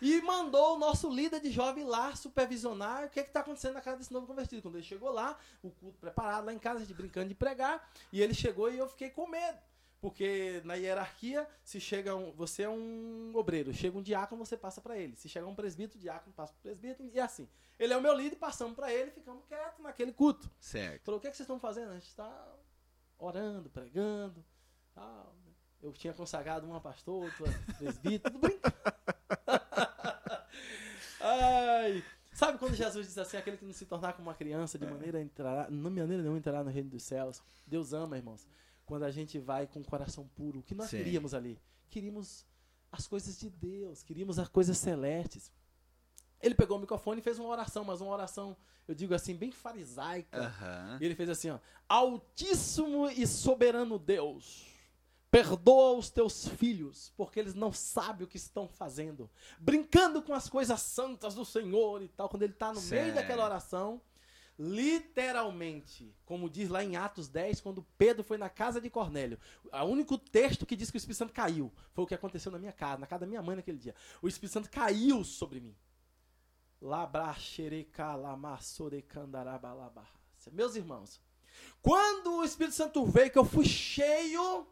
[0.00, 3.98] E mandou o nosso líder de jovem lá supervisionar o que está acontecendo na casa
[3.98, 4.60] desse novo convertido.
[4.60, 7.88] Quando ele chegou lá, o culto preparado lá em casa, a gente brincando de pregar,
[8.12, 9.58] e ele chegou e eu fiquei com medo.
[10.00, 14.78] Porque na hierarquia, se chega um, você é um obreiro, chega um diácono, você passa
[14.78, 15.16] para ele.
[15.16, 17.48] Se chega um presbítero, o diácono passa para o presbítero, e assim.
[17.78, 20.50] Ele é o meu líder, passamos para ele, ficamos quietos naquele culto.
[20.60, 21.04] Certo.
[21.04, 21.92] Falou, o que, é que vocês estão fazendo?
[21.92, 22.54] A gente está
[23.18, 24.44] orando, pregando.
[24.94, 25.34] Tal.
[25.82, 28.74] Eu tinha consagrado uma pastor, outra presbítero, tudo brincando.
[31.20, 32.02] Ai.
[32.32, 35.18] Sabe quando Jesus diz assim, aquele que não se tornar como uma criança, de maneira
[35.18, 37.40] a entrar, não maneira nenhuma entrará no reino dos céus.
[37.66, 38.46] Deus ama, irmãos.
[38.84, 40.98] Quando a gente vai com o coração puro, o que nós Sim.
[40.98, 41.60] queríamos ali?
[41.88, 42.44] Queríamos
[42.90, 45.50] as coisas de Deus, queríamos as coisas celestes.
[46.44, 48.54] Ele pegou o microfone e fez uma oração, mas uma oração,
[48.86, 50.38] eu digo assim, bem farisaica.
[50.46, 50.98] Aham.
[51.00, 51.58] E ele fez assim, ó.
[51.88, 54.66] Altíssimo e soberano Deus,
[55.30, 59.30] perdoa os teus filhos, porque eles não sabem o que estão fazendo.
[59.58, 62.28] Brincando com as coisas santas do Senhor e tal.
[62.28, 63.14] Quando ele está no meio Certo.
[63.14, 64.02] daquela oração,
[64.58, 69.38] literalmente, como diz lá em Atos 10, quando Pedro foi na casa de Cornélio,
[69.72, 72.58] o único texto que diz que o Espírito Santo caiu foi o que aconteceu na
[72.58, 73.94] minha casa, na casa da minha mãe naquele dia.
[74.22, 75.74] O Espírito Santo caiu sobre mim.
[80.52, 81.18] Meus irmãos,
[81.80, 84.66] quando o Espírito Santo veio, que eu fui cheio,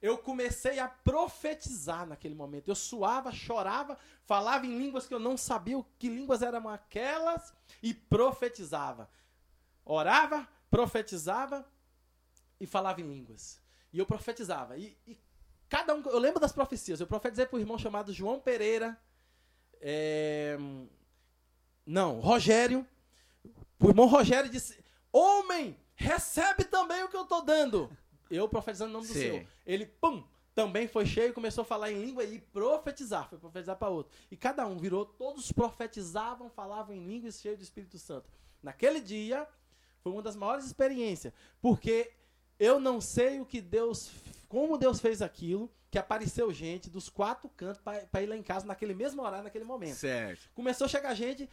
[0.00, 2.68] eu comecei a profetizar naquele momento.
[2.68, 7.52] Eu suava, chorava, falava em línguas que eu não sabia que línguas eram aquelas
[7.82, 9.10] e profetizava.
[9.84, 11.68] Orava, profetizava
[12.60, 13.60] e falava em línguas.
[13.92, 14.78] E eu profetizava.
[14.78, 15.18] E, e
[15.68, 17.00] cada um, eu lembro das profecias.
[17.00, 18.96] Eu profetizei para o irmão chamado João Pereira.
[19.80, 20.56] é,
[21.86, 22.84] não, Rogério.
[23.78, 24.82] O irmão Rogério disse:
[25.12, 27.90] Homem, recebe também o que eu estou dando.
[28.28, 29.20] Eu profetizando o nome do Sim.
[29.20, 29.46] Senhor.
[29.64, 33.28] Ele, pum, também foi cheio, começou a falar em língua e profetizar.
[33.28, 34.12] Foi profetizar para outro.
[34.30, 38.28] E cada um virou, todos profetizavam, falavam em línguas cheio do Espírito Santo.
[38.62, 39.46] Naquele dia,
[40.02, 41.32] foi uma das maiores experiências.
[41.60, 42.10] Porque
[42.58, 44.10] eu não sei o que Deus,
[44.48, 48.66] como Deus fez aquilo, que apareceu gente dos quatro cantos para ir lá em casa
[48.66, 49.94] naquele mesmo horário, naquele momento.
[49.94, 50.50] Certo.
[50.54, 51.48] Começou a chegar gente.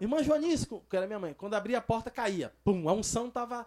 [0.00, 2.52] Irmã Joanisco, que era minha mãe, quando abria a porta caía.
[2.64, 3.66] Pum, a unção tava.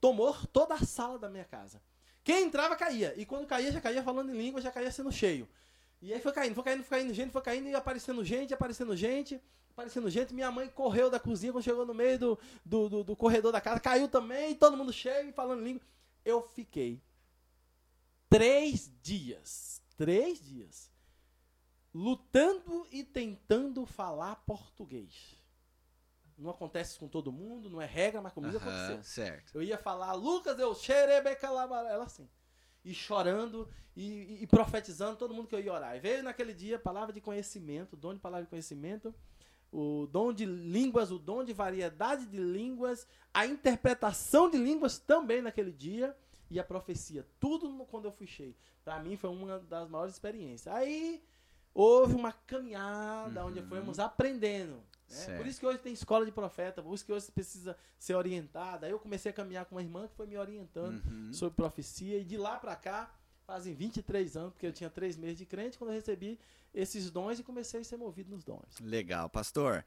[0.00, 1.82] Tomou toda a sala da minha casa.
[2.24, 3.14] Quem entrava caía.
[3.16, 5.48] E quando caía, já caía falando em língua, já caía sendo cheio.
[6.00, 8.96] E aí foi caindo, foi caindo, foi caindo gente, foi caindo e aparecendo gente, aparecendo
[8.96, 10.34] gente, aparecendo gente.
[10.34, 13.60] Minha mãe correu da cozinha quando chegou no meio do, do, do, do corredor da
[13.60, 15.82] casa, caiu também, todo mundo cheio e falando em língua.
[16.24, 17.00] Eu fiquei
[18.28, 20.90] três dias, três dias,
[21.94, 25.41] lutando e tentando falar português.
[26.42, 29.02] Não acontece com todo mundo, não é regra, mas comigo Aham, aconteceu.
[29.04, 29.54] certo.
[29.54, 32.28] Eu ia falar, Lucas, eu xerebecalabara, ela assim.
[32.84, 35.96] E chorando e, e- e profetizando todo mundo que eu ia orar.
[35.96, 39.14] E veio naquele dia palavra de conhecimento, dom de palavra de conhecimento,
[39.70, 45.40] o dom de línguas, o dom de variedade de línguas, a interpretação de línguas também
[45.40, 46.14] naquele dia
[46.50, 47.26] e a profecia.
[47.40, 48.54] Tudo quando eu fui cheio.
[48.84, 50.74] Para mim foi uma das maiores experiências.
[50.74, 51.22] Aí
[51.72, 53.66] houve uma caminhada onde Uhum.
[53.68, 54.82] fomos aprendendo.
[55.12, 55.36] Né?
[55.36, 58.14] Por isso que hoje tem escola de profeta, por isso que hoje você precisa ser
[58.14, 58.86] orientada.
[58.86, 61.32] Aí eu comecei a caminhar com uma irmã que foi me orientando Uhum.
[61.32, 63.14] sobre profecia e de lá pra cá
[63.46, 66.38] fazem 23 anos, porque eu tinha três meses de crente quando eu recebi
[66.72, 68.78] esses dons e comecei a ser movido nos dons.
[68.80, 69.84] Legal, pastor.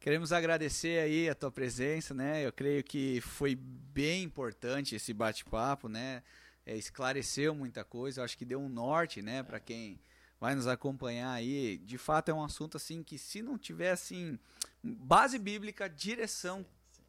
[0.00, 2.44] Queremos agradecer aí a tua presença, né?
[2.44, 6.22] Eu creio que foi bem importante esse bate-papo, né?
[6.66, 10.00] É, esclareceu muita coisa, eu acho que deu um norte, né, para quem
[10.44, 11.78] vai nos acompanhar aí.
[11.78, 14.38] De fato é um assunto assim que se não tiver assim
[14.82, 16.66] base bíblica, direção,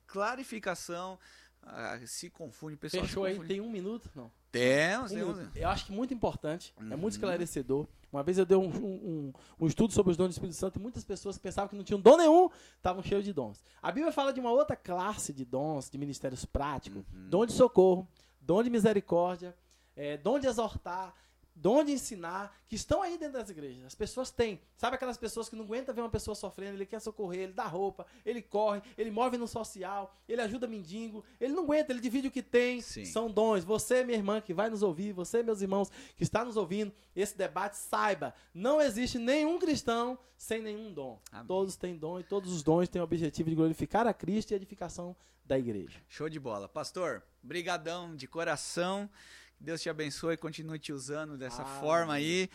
[0.07, 1.19] clarificação,
[1.61, 4.09] ah, se confunde, pessoal Fechou aí, tem um minuto?
[4.15, 4.31] Não.
[4.51, 5.37] Temos, Um temos.
[5.37, 5.57] minuto.
[5.57, 6.97] Eu acho que muito importante, é Uhum.
[6.97, 7.85] muito esclarecedor.
[8.09, 10.81] Uma vez eu dei um, um- um- estudo sobre os dons do Espírito Santo e
[10.81, 13.61] muitas pessoas que pensavam que não tinham dom nenhum estavam cheios de dons.
[13.83, 17.29] A Bíblia fala de uma outra classe de dons, de ministérios práticos: Uhum.
[17.29, 18.07] dom de socorro,
[18.39, 19.53] dom de misericórdia,
[19.97, 21.13] eh, dom de exortar,
[21.55, 23.85] dom de ensinar, que estão aí dentro das igrejas.
[23.85, 24.59] As pessoas têm.
[24.75, 27.65] Sabe aquelas pessoas que não aguentam ver uma pessoa sofrendo, ele quer socorrer, ele dá
[27.65, 32.27] roupa, ele corre, ele move no social, ele ajuda mendigo, ele não aguenta, ele divide
[32.27, 32.81] o que tem.
[32.81, 33.05] Sim.
[33.05, 33.63] São dons.
[33.63, 37.37] Você, minha irmã, que vai nos ouvir, você, meus irmãos, que está nos ouvindo, esse
[37.37, 41.21] debate, saiba, não existe nenhum cristão sem nenhum dom.
[41.31, 41.47] Amém.
[41.47, 44.53] Todos têm dom e todos os dons têm o objetivo de glorificar a Cristo e
[44.53, 46.01] a edificação da igreja.
[46.09, 46.67] Show de bola.
[46.67, 49.09] Pastor, brigadão de coração.
[49.57, 51.79] Que Deus te abençoe e continue te usando dessa Amém.
[51.79, 52.49] forma aí.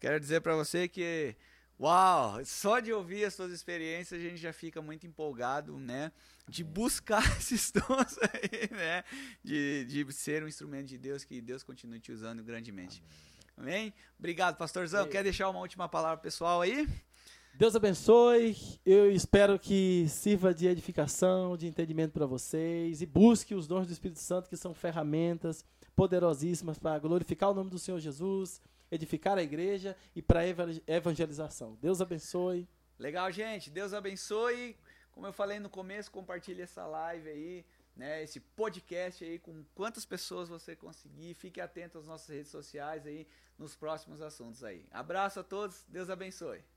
[0.00, 1.34] Quero dizer pra você que,
[1.80, 6.12] uau, só de ouvir as suas experiências a gente já fica muito empolgado, né?
[6.48, 9.04] De buscar esses dons aí, né?
[9.42, 13.02] De, de ser um instrumento de Deus, que Deus continue te usando grandemente.
[13.56, 13.94] Amém?
[14.18, 15.08] Obrigado, pastorzão.
[15.08, 16.88] Quer deixar uma última palavra pessoal aí?
[17.56, 18.56] Deus abençoe.
[18.84, 23.92] Eu espero que sirva de edificação, de entendimento para vocês e busque os dons do
[23.92, 25.64] Espírito Santo, que são ferramentas
[25.94, 30.42] poderosíssimas para glorificar o nome do Senhor Jesus, edificar a igreja e para
[30.86, 31.76] evangelização.
[31.80, 32.68] Deus abençoe.
[32.98, 33.70] Legal, gente.
[33.70, 34.76] Deus abençoe.
[35.12, 37.64] Como eu falei no começo, compartilhe essa live aí,
[37.96, 38.22] né?
[38.22, 41.34] Esse podcast aí com quantas pessoas você conseguir.
[41.34, 43.26] Fique atento às nossas redes sociais aí
[43.58, 44.84] nos próximos assuntos aí.
[44.90, 45.84] Abraço a todos.
[45.88, 46.73] Deus abençoe.